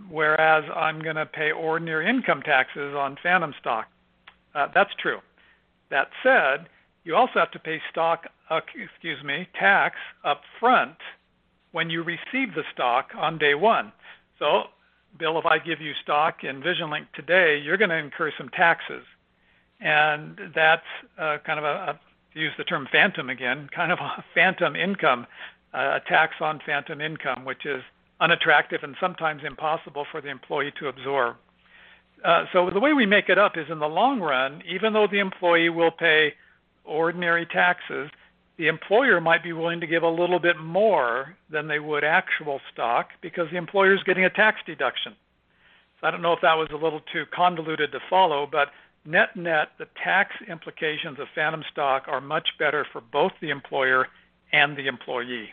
whereas 0.10 0.64
I'm 0.76 1.02
going 1.02 1.16
to 1.16 1.26
pay 1.26 1.52
ordinary 1.52 2.10
income 2.10 2.42
taxes 2.42 2.94
on 2.96 3.18
phantom 3.22 3.54
stock. 3.60 3.88
Uh, 4.54 4.68
that's 4.74 4.92
true. 5.00 5.20
That 5.90 6.10
said, 6.24 6.68
you 7.04 7.16
also 7.16 7.34
have 7.36 7.52
to 7.52 7.60
pay 7.60 7.80
stock, 7.90 8.26
uh, 8.50 8.60
excuse 8.76 9.24
me, 9.24 9.48
tax 9.58 9.96
up 10.26 10.42
front 10.60 10.98
when 11.72 11.90
you 11.90 12.04
receive 12.04 12.54
the 12.54 12.64
stock 12.74 13.12
on 13.16 13.38
day 13.38 13.56
one. 13.56 13.94
So 14.40 14.64
Bill, 15.18 15.40
if 15.40 15.46
I 15.46 15.58
give 15.58 15.82
you 15.82 15.94
stock 16.04 16.44
in 16.44 16.62
VisionLink 16.62 17.08
today, 17.16 17.60
you're 17.64 17.78
going 17.78 17.90
to 17.90 17.98
incur 17.98 18.32
some 18.38 18.50
taxes. 18.50 19.04
And 19.80 20.40
that's 20.56 20.86
uh, 21.20 21.38
kind 21.46 21.60
of 21.60 21.66
a, 21.66 21.68
a, 21.68 22.00
use 22.34 22.54
the 22.58 22.64
term 22.64 22.88
phantom 22.92 23.30
again, 23.30 23.70
kind 23.76 23.92
of 23.92 24.00
a 24.00 24.24
phantom 24.34 24.76
income, 24.76 25.28
uh, 25.74 26.00
a 26.00 26.02
tax 26.08 26.36
on 26.42 26.60
phantom 26.66 27.02
income, 27.02 27.46
which 27.46 27.66
is 27.66 27.84
unattractive 28.20 28.84
and 28.84 28.96
sometimes 29.00 29.44
impossible 29.46 30.06
for 30.12 30.22
the 30.22 30.30
employee 30.30 30.74
to 30.80 30.88
absorb. 30.88 31.36
Uh, 32.26 32.46
so 32.52 32.70
the 32.72 32.80
way 32.80 32.94
we 32.94 33.06
make 33.06 33.30
it 33.30 33.38
up 33.38 33.58
is 33.58 33.66
in 33.70 33.80
the 33.80 33.88
long 33.88 34.20
run, 34.20 34.64
even 34.68 34.94
though 34.94 35.08
the 35.08 35.20
employee 35.20 35.70
will 35.70 35.92
pay 35.92 36.34
ordinary 36.84 37.46
taxes, 37.46 38.10
the 38.58 38.68
employer 38.68 39.22
might 39.22 39.44
be 39.44 39.54
willing 39.54 39.80
to 39.80 39.88
give 39.88 40.02
a 40.02 40.10
little 40.10 40.40
bit 40.40 40.58
more 40.58 41.36
than 41.52 41.68
they 41.68 41.80
would 41.80 42.04
actual 42.04 42.60
stock 42.74 43.10
because 43.22 43.48
the 43.52 43.58
employer 43.58 43.94
is 43.94 44.02
getting 44.04 44.26
a 44.26 44.30
tax 44.32 44.58
deduction. 44.66 45.14
So 46.02 46.08
I 46.08 46.12
don't 46.12 46.24
know 46.24 46.34
if 46.34 46.42
that 46.42 46.56
was 46.56 46.70
a 46.72 46.76
little 46.76 47.02
too 47.14 47.26
convoluted 47.34 47.92
to 47.92 48.00
follow, 48.10 48.48
but 48.52 48.70
net 49.08 49.36
net, 49.36 49.70
the 49.80 49.88
tax 50.04 50.36
implications 50.48 51.20
of 51.20 51.28
phantom 51.34 51.64
stock 51.72 52.04
are 52.08 52.22
much 52.22 52.50
better 52.60 52.86
for 52.92 53.02
both 53.02 53.32
the 53.42 53.50
employer 53.50 54.08
and 54.52 54.78
the 54.78 54.88
employee. 54.88 55.50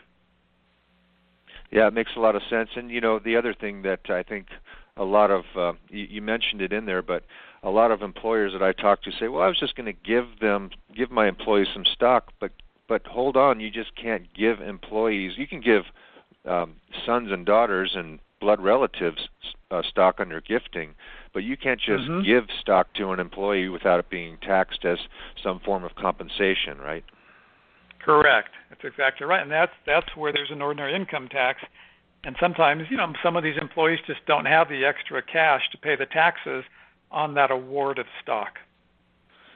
Yeah, 1.71 1.87
it 1.87 1.93
makes 1.93 2.11
a 2.15 2.19
lot 2.19 2.35
of 2.35 2.41
sense. 2.49 2.69
And 2.75 2.91
you 2.91 3.01
know, 3.01 3.19
the 3.19 3.35
other 3.35 3.53
thing 3.53 3.81
that 3.83 4.09
I 4.09 4.23
think 4.23 4.47
a 4.97 5.03
lot 5.03 5.31
of 5.31 5.43
uh, 5.55 5.73
you, 5.89 6.05
you 6.09 6.21
mentioned 6.21 6.61
it 6.61 6.71
in 6.71 6.85
there, 6.85 7.01
but 7.01 7.23
a 7.63 7.69
lot 7.69 7.91
of 7.91 8.01
employers 8.01 8.51
that 8.53 8.61
I 8.61 8.71
talk 8.73 9.01
to 9.03 9.11
say, 9.11 9.27
"Well, 9.27 9.41
I 9.41 9.47
was 9.47 9.59
just 9.59 9.75
going 9.75 9.87
to 9.87 9.93
give 9.93 10.39
them 10.39 10.69
give 10.95 11.09
my 11.09 11.27
employees 11.27 11.67
some 11.73 11.85
stock, 11.85 12.31
but 12.39 12.51
but 12.87 13.05
hold 13.07 13.35
on, 13.35 13.59
you 13.59 13.71
just 13.71 13.95
can't 13.95 14.31
give 14.33 14.61
employees. 14.61 15.33
You 15.37 15.47
can 15.47 15.61
give 15.61 15.83
um, 16.45 16.75
sons 17.05 17.31
and 17.31 17.45
daughters 17.45 17.93
and 17.95 18.19
blood 18.39 18.61
relatives 18.61 19.27
uh, 19.71 19.81
stock 19.89 20.19
under 20.19 20.39
gifting, 20.41 20.93
but 21.35 21.43
you 21.43 21.57
can't 21.57 21.81
just 21.81 22.05
mm-hmm. 22.05 22.25
give 22.25 22.45
stock 22.61 22.91
to 22.93 23.11
an 23.11 23.19
employee 23.19 23.67
without 23.67 23.99
it 23.99 24.09
being 24.09 24.37
taxed 24.41 24.85
as 24.85 24.97
some 25.43 25.59
form 25.59 25.83
of 25.83 25.93
compensation, 25.95 26.77
right? 26.79 27.03
Correct. 27.99 28.51
That's 28.69 28.85
exactly 28.85 29.27
right, 29.27 29.41
and 29.41 29.51
that's 29.51 29.73
that's 29.85 30.15
where 30.15 30.31
there's 30.31 30.49
an 30.49 30.61
ordinary 30.61 30.95
income 30.95 31.27
tax. 31.27 31.59
And 32.23 32.37
sometimes, 32.39 32.83
you 32.89 32.95
know, 32.95 33.11
some 33.21 33.35
of 33.35 33.43
these 33.43 33.57
employees 33.59 33.99
just 34.07 34.25
don't 34.25 34.45
have 34.45 34.69
the 34.69 34.85
extra 34.85 35.21
cash 35.21 35.61
to 35.73 35.77
pay 35.77 35.95
the 35.97 36.05
taxes 36.05 36.63
on 37.11 37.33
that 37.33 37.51
award 37.51 37.99
of 37.99 38.05
stock. 38.23 38.53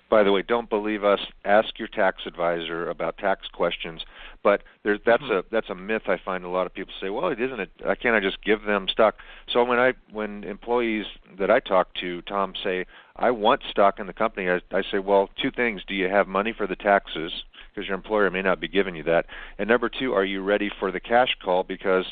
By 0.10 0.24
the 0.24 0.32
way, 0.32 0.42
don't 0.42 0.70
believe 0.70 1.04
us. 1.04 1.20
Ask 1.46 1.78
your 1.78 1.88
tax 1.88 2.24
advisor 2.26 2.90
about 2.90 3.18
tax 3.18 3.48
questions. 3.48 4.02
But 4.44 4.64
there, 4.84 4.98
that's 5.06 5.24
mm-hmm. 5.24 5.34
a 5.34 5.44
that's 5.52 5.70
a 5.70 5.76
myth. 5.76 6.04
I 6.08 6.18
find 6.18 6.44
a 6.44 6.50
lot 6.50 6.66
of 6.66 6.74
people 6.74 6.94
say, 7.00 7.10
"Well, 7.10 7.28
it 7.28 7.40
isn't 7.40 7.60
it? 7.60 7.70
Why 7.82 7.96
can't 7.96 8.16
I 8.16 8.20
just 8.20 8.44
give 8.44 8.64
them 8.64 8.88
stock?" 8.88 9.16
So 9.52 9.64
when 9.64 9.80
I 9.80 9.94
when 10.12 10.44
employees 10.44 11.06
that 11.38 11.52
I 11.52 11.60
talk 11.60 11.94
to, 11.96 12.22
Tom, 12.24 12.54
say, 12.62 12.86
"I 13.16 13.32
want 13.32 13.62
stock 13.70 14.00
in 14.00 14.08
the 14.08 14.14
company," 14.14 14.50
I, 14.50 14.62
I 14.72 14.84
say, 14.90 15.00
"Well, 15.00 15.30
two 15.42 15.52
things: 15.52 15.82
Do 15.88 15.94
you 15.94 16.10
have 16.10 16.28
money 16.28 16.54
for 16.54 16.68
the 16.68 16.76
taxes?" 16.76 17.44
Because 17.70 17.88
your 17.88 17.96
employer 17.96 18.32
may 18.32 18.42
not 18.42 18.60
be 18.60 18.68
giving 18.68 18.96
you 18.96 19.04
that. 19.04 19.28
And 19.60 19.70
number 19.70 19.90
two, 19.90 20.14
are 20.14 20.26
you 20.26 20.42
ready 20.42 20.72
for 20.80 20.92
the 20.92 21.00
cash 21.00 21.38
call? 21.44 21.64
Because 21.64 22.06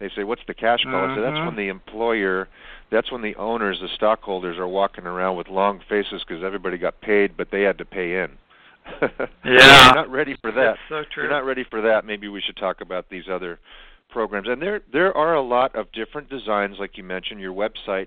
they 0.00 0.10
say, 0.10 0.24
"What's 0.24 0.42
the 0.46 0.54
cash 0.54 0.82
call?" 0.82 0.92
Mm-hmm. 0.92 1.12
I 1.12 1.16
say, 1.16 1.22
"That's 1.22 1.46
when 1.46 1.56
the 1.56 1.68
employer 1.68 2.48
that's 2.90 3.12
when 3.12 3.22
the 3.22 3.36
owners, 3.36 3.78
the 3.80 3.88
stockholders, 3.94 4.58
are 4.58 4.68
walking 4.68 5.06
around 5.06 5.36
with 5.36 5.48
long 5.48 5.80
faces 5.88 6.22
because 6.26 6.42
everybody 6.42 6.78
got 6.78 7.00
paid, 7.00 7.36
but 7.36 7.48
they 7.50 7.62
had 7.62 7.78
to 7.78 7.84
pay 7.84 8.22
in. 8.22 8.30
yeah, 9.02 9.08
you're 9.44 9.94
not 9.94 10.10
ready 10.10 10.36
for 10.40 10.50
that. 10.50 10.76
That's 10.76 10.78
so 10.88 11.02
true. 11.12 11.24
You're 11.24 11.32
not 11.32 11.44
ready 11.44 11.64
for 11.68 11.82
that. 11.82 12.06
Maybe 12.06 12.28
we 12.28 12.40
should 12.40 12.56
talk 12.56 12.80
about 12.80 13.10
these 13.10 13.24
other 13.30 13.58
programs. 14.08 14.48
And 14.48 14.62
there 14.62 14.80
there 14.92 15.16
are 15.16 15.34
a 15.34 15.42
lot 15.42 15.74
of 15.76 15.92
different 15.92 16.30
designs, 16.30 16.76
like 16.78 16.96
you 16.96 17.04
mentioned. 17.04 17.40
Your 17.40 17.52
website, 17.52 18.06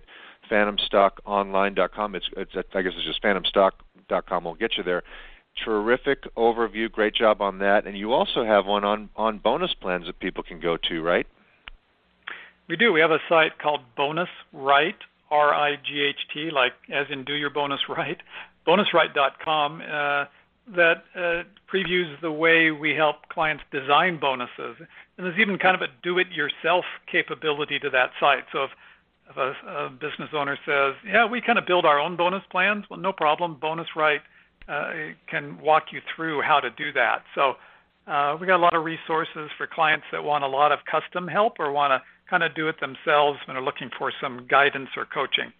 phantomstockonline.com. 0.49 2.15
It's 2.15 2.25
it's 2.35 2.51
I 2.73 2.81
guess 2.81 2.93
it's 2.95 3.05
just 3.05 3.21
phantomstock.com. 3.23 4.43
We'll 4.43 4.55
get 4.55 4.77
you 4.77 4.83
there. 4.83 5.03
Terrific 5.63 6.23
overview. 6.35 6.91
Great 6.91 7.13
job 7.13 7.41
on 7.41 7.59
that. 7.59 7.85
And 7.85 7.97
you 7.97 8.13
also 8.13 8.43
have 8.43 8.65
one 8.65 8.83
on 8.83 9.09
on 9.15 9.37
bonus 9.37 9.73
plans 9.73 10.07
that 10.07 10.19
people 10.19 10.43
can 10.43 10.59
go 10.59 10.77
to, 10.89 11.01
right? 11.01 11.27
We 12.71 12.77
do. 12.77 12.93
We 12.93 13.01
have 13.01 13.11
a 13.11 13.19
site 13.27 13.59
called 13.59 13.81
Bonus 13.97 14.29
Right, 14.53 14.95
R 15.29 15.53
I 15.53 15.75
G 15.75 16.05
H 16.07 16.15
T, 16.33 16.51
like 16.51 16.71
as 16.89 17.05
in 17.09 17.25
do 17.25 17.33
your 17.33 17.49
bonus 17.49 17.81
right, 17.89 18.17
bonusright.com, 18.65 19.81
uh, 19.81 20.25
that 20.73 21.03
uh, 21.13 21.43
previews 21.69 22.15
the 22.21 22.31
way 22.31 22.71
we 22.71 22.95
help 22.95 23.27
clients 23.27 23.61
design 23.73 24.21
bonuses. 24.21 24.77
And 24.79 24.87
there's 25.17 25.37
even 25.37 25.57
kind 25.57 25.75
of 25.75 25.81
a 25.81 25.87
do 26.01 26.17
it 26.17 26.27
yourself 26.31 26.85
capability 27.11 27.77
to 27.79 27.89
that 27.89 28.11
site. 28.21 28.45
So 28.53 28.63
if, 28.63 28.69
if 29.31 29.35
a, 29.35 29.53
a, 29.67 29.89
business 29.89 30.29
owner 30.33 30.57
says, 30.65 30.93
yeah, 31.05 31.25
we 31.25 31.41
kind 31.41 31.59
of 31.59 31.65
build 31.65 31.83
our 31.83 31.99
own 31.99 32.15
bonus 32.15 32.43
plans, 32.49 32.85
well, 32.89 33.01
no 33.01 33.11
problem. 33.11 33.57
Bonus 33.59 33.87
Right 33.97 34.21
uh, 34.69 34.91
can 35.29 35.59
walk 35.59 35.87
you 35.91 35.99
through 36.15 36.41
how 36.41 36.61
to 36.61 36.69
do 36.69 36.93
that. 36.93 37.23
So 37.35 37.55
uh, 38.07 38.37
we 38.39 38.47
got 38.47 38.55
a 38.55 38.63
lot 38.63 38.73
of 38.73 38.85
resources 38.85 39.49
for 39.57 39.67
clients 39.67 40.05
that 40.13 40.23
want 40.23 40.45
a 40.45 40.47
lot 40.47 40.71
of 40.71 40.79
custom 40.89 41.27
help 41.27 41.59
or 41.59 41.73
want 41.73 41.91
to 41.91 42.01
kind 42.31 42.43
of 42.43 42.55
do 42.55 42.69
it 42.69 42.79
themselves 42.79 43.37
and 43.47 43.57
are 43.57 43.63
looking 43.63 43.91
for 43.99 44.11
some 44.21 44.47
guidance 44.49 44.89
or 44.95 45.05
coaching. 45.05 45.51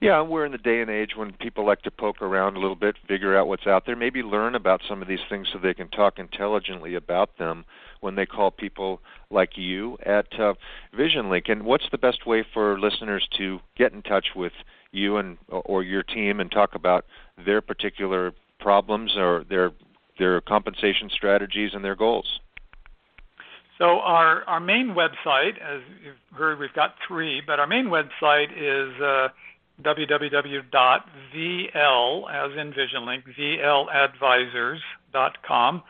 Yeah, 0.00 0.20
we're 0.22 0.44
in 0.44 0.52
the 0.52 0.58
day 0.58 0.80
and 0.80 0.90
age 0.90 1.10
when 1.14 1.32
people 1.34 1.64
like 1.64 1.82
to 1.82 1.90
poke 1.90 2.22
around 2.22 2.56
a 2.56 2.60
little 2.60 2.76
bit, 2.76 2.96
figure 3.06 3.36
out 3.36 3.46
what's 3.46 3.68
out 3.68 3.86
there, 3.86 3.94
maybe 3.94 4.22
learn 4.22 4.56
about 4.56 4.80
some 4.88 5.00
of 5.00 5.06
these 5.06 5.20
things 5.28 5.48
so 5.52 5.58
they 5.58 5.74
can 5.74 5.88
talk 5.88 6.18
intelligently 6.18 6.94
about 6.96 7.38
them 7.38 7.64
when 8.00 8.16
they 8.16 8.26
call 8.26 8.50
people 8.50 9.00
like 9.30 9.56
you 9.56 9.96
at 10.04 10.26
uh, 10.40 10.54
VisionLink. 10.96 11.50
And 11.50 11.64
what's 11.64 11.88
the 11.92 11.98
best 11.98 12.26
way 12.26 12.44
for 12.52 12.80
listeners 12.80 13.28
to 13.38 13.60
get 13.76 13.92
in 13.92 14.02
touch 14.02 14.26
with 14.34 14.52
you 14.90 15.18
and 15.18 15.38
or 15.48 15.84
your 15.84 16.02
team 16.02 16.40
and 16.40 16.50
talk 16.50 16.74
about 16.74 17.04
their 17.44 17.60
particular 17.60 18.32
problems 18.58 19.12
or 19.16 19.44
their 19.48 19.70
their 20.18 20.40
compensation 20.40 21.10
strategies 21.10 21.74
and 21.74 21.84
their 21.84 21.96
goals? 21.96 22.40
So 23.82 23.98
our, 23.98 24.44
our 24.44 24.60
main 24.60 24.94
website, 24.94 25.60
as 25.60 25.82
you've 26.04 26.14
heard, 26.38 26.60
we've 26.60 26.72
got 26.72 26.94
three, 27.08 27.42
but 27.44 27.58
our 27.58 27.66
main 27.66 27.86
website 27.86 28.52
is 28.56 28.92
uh, 29.02 29.26
www.vl, 29.82 30.62
as 32.30 32.52
in 32.56 32.72
VisionLink, 32.72 33.24
vladvisors.com. 34.22 35.82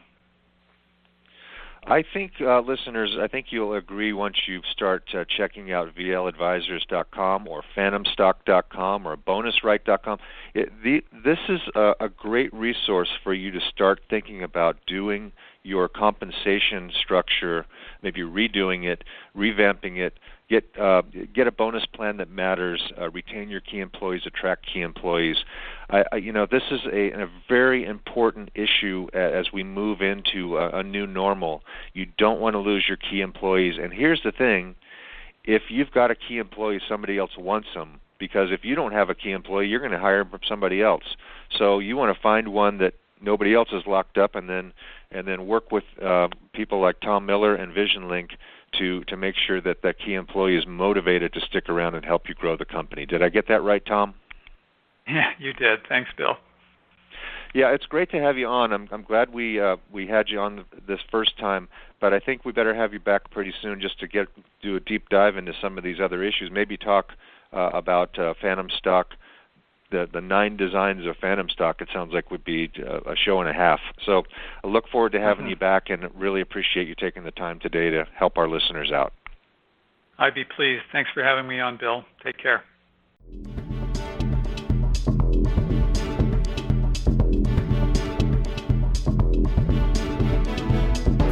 I 1.88 2.04
think 2.14 2.34
uh, 2.42 2.60
listeners, 2.60 3.16
I 3.20 3.28
think 3.28 3.48
you'll 3.52 3.74
agree 3.74 4.12
once 4.12 4.36
you 4.48 4.62
start 4.72 5.04
uh, 5.14 5.24
checking 5.26 5.72
out 5.72 5.96
vladvisors.com 5.96 7.48
or 7.48 7.64
phantomstock.com 7.76 9.08
or 9.08 9.16
bonusright.com. 9.16 10.20
It, 10.54 10.72
the, 10.84 11.04
this 11.24 11.40
is 11.48 11.62
a, 11.76 11.94
a 12.02 12.10
great 12.10 12.54
resource 12.54 13.10
for 13.24 13.34
you 13.34 13.52
to 13.52 13.60
start 13.74 14.02
thinking 14.10 14.44
about 14.44 14.78
doing 14.88 15.32
your 15.64 15.88
compensation 15.88 16.92
structure, 17.02 17.66
maybe 18.04 18.22
redoing 18.22 18.86
it, 18.86 19.04
revamping 19.36 19.98
it, 19.98 20.14
get 20.50 20.66
uh, 20.80 21.04
get 21.34 21.48
a 21.48 21.52
bonus 21.52 21.86
plan 21.86 22.18
that 22.18 22.30
matters, 22.30 22.92
uh, 23.00 23.10
retain 23.12 23.50
your 23.50 23.62
key 23.62 23.80
employees, 23.80 24.24
attract 24.26 24.66
key 24.72 24.82
employees. 24.82 25.38
I, 25.90 26.04
I, 26.12 26.16
you 26.18 26.34
know, 26.34 26.48
this 26.50 26.64
is 26.72 26.82
a, 26.92 27.12
a 27.12 27.30
very 27.48 27.86
important 27.86 28.50
issue 28.56 29.08
as 29.14 29.48
we 29.54 29.64
move 29.64 30.02
into 30.02 30.58
a, 30.58 30.80
a 30.80 30.84
new 30.84 31.06
normal. 31.06 31.62
You 31.94 32.08
don't 32.18 32.40
want 32.40 32.56
to 32.56 32.60
lose 32.60 32.86
your 32.88 32.98
key 32.98 33.22
employees. 33.22 33.76
And 33.82 33.94
here's 33.94 34.22
the 34.24 34.32
thing: 34.32 34.76
if 35.44 35.64
you've 35.70 35.92
got 35.92 36.12
a 36.12 36.16
key 36.16 36.38
employee, 36.38 36.82
somebody 36.88 37.18
else 37.18 37.32
wants 37.38 37.70
them. 37.74 38.00
Because 38.18 38.50
if 38.52 38.66
you 38.66 38.76
don't 38.76 38.92
have 38.92 39.10
a 39.10 39.16
key 39.16 39.32
employee, 39.32 39.68
you're 39.68 39.80
going 39.80 39.94
to 39.94 40.00
hire 40.00 40.30
somebody 40.46 40.82
else. 40.82 41.16
So 41.58 41.80
you 41.80 41.96
want 41.96 42.14
to 42.14 42.22
find 42.22 42.50
one 42.50 42.78
that 42.80 42.96
nobody 43.22 43.56
else 43.56 43.70
is 43.72 43.84
locked 43.88 44.18
up, 44.18 44.36
and 44.36 44.50
then 44.50 44.74
and 45.12 45.28
then 45.28 45.48
work 45.48 45.72
with 45.72 45.86
uh, 46.04 46.28
people 46.54 46.82
like 46.82 47.00
Tom 47.00 47.26
Miller 47.26 47.56
and 47.56 47.74
VisionLink 47.74 48.32
to 48.78 49.04
to 49.06 49.18
make 49.18 49.36
sure 49.36 49.62
that 49.62 49.82
that 49.82 50.00
key 50.00 50.14
employee 50.14 50.56
is 50.56 50.66
motivated 50.68 51.34
to 51.34 51.42
stick 51.42 51.70
around 51.70 51.96
and 51.96 52.06
help 52.06 52.30
you 52.30 52.36
grow 52.36 52.56
the 52.56 52.66
company. 52.66 53.06
Did 53.06 53.24
I 53.24 53.30
get 53.30 53.48
that 53.48 53.62
right, 53.62 53.86
Tom? 53.86 54.16
Yeah, 55.08 55.32
you 55.40 55.54
did. 55.54 55.80
Thanks, 55.90 56.12
Bill. 56.16 56.38
Yeah, 57.56 57.72
it's 57.74 57.88
great 57.88 58.12
to 58.12 58.22
have 58.22 58.38
you 58.38 58.46
on. 58.48 58.72
I'm 58.72 58.88
I'm 58.92 59.02
glad 59.02 59.34
we 59.34 59.60
uh, 59.60 59.78
we 59.92 60.06
had 60.06 60.30
you 60.30 60.40
on 60.40 60.66
this 60.88 61.00
first 61.10 61.36
time, 61.40 61.68
but 62.00 62.14
I 62.14 62.20
think 62.20 62.46
we 62.46 62.52
better 62.52 62.76
have 62.76 62.94
you 62.94 63.00
back 63.00 63.32
pretty 63.32 63.52
soon 63.60 63.82
just 63.82 64.00
to 64.02 64.08
get 64.08 64.28
do 64.62 64.76
a 64.76 64.80
deep 64.80 65.10
dive 65.10 65.36
into 65.36 65.54
some 65.60 65.80
of 65.80 65.84
these 65.84 66.00
other 66.00 66.22
issues. 66.22 66.52
Maybe 66.52 66.78
talk 66.78 67.14
uh, 67.52 67.72
about 67.74 68.20
uh, 68.20 68.36
Phantom 68.40 68.70
Stock 68.70 69.16
the 69.92 70.08
the 70.12 70.22
nine 70.22 70.58
designs 70.58 71.06
of 71.06 71.16
Phantom 71.18 71.50
Stock, 71.50 71.82
it 71.82 71.90
sounds 71.94 72.14
like 72.14 72.32
would 72.32 72.44
be 72.44 72.72
a 72.78 73.16
show 73.16 73.40
and 73.40 73.50
a 73.50 73.54
half. 73.54 73.80
So 74.06 74.24
I 74.64 74.68
look 74.68 74.88
forward 74.90 75.12
to 75.14 75.20
having 75.20 75.44
mm-hmm. 75.44 75.52
you 75.52 75.56
back, 75.56 75.90
and 75.90 76.10
really 76.16 76.42
appreciate 76.42 76.88
you 76.88 76.96
taking 76.96 77.24
the 77.24 77.32
time 77.32 77.60
today 77.60 77.90
to 77.90 78.06
help 78.16 78.38
our 78.38 78.48
listeners 78.48 78.92
out. 78.92 79.14
I'd 80.18 80.36
be 80.36 80.44
pleased. 80.44 80.84
Thanks 80.92 81.10
for 81.14 81.24
having 81.24 81.48
me 81.48 81.60
on, 81.60 81.78
Bill. 81.78 82.04
Take 82.24 82.38
care. 82.38 82.64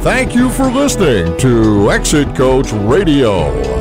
Thank 0.00 0.34
you 0.34 0.48
for 0.48 0.70
listening 0.70 1.36
to 1.38 1.92
Exit 1.92 2.34
Coach 2.34 2.72
Radio. 2.72 3.77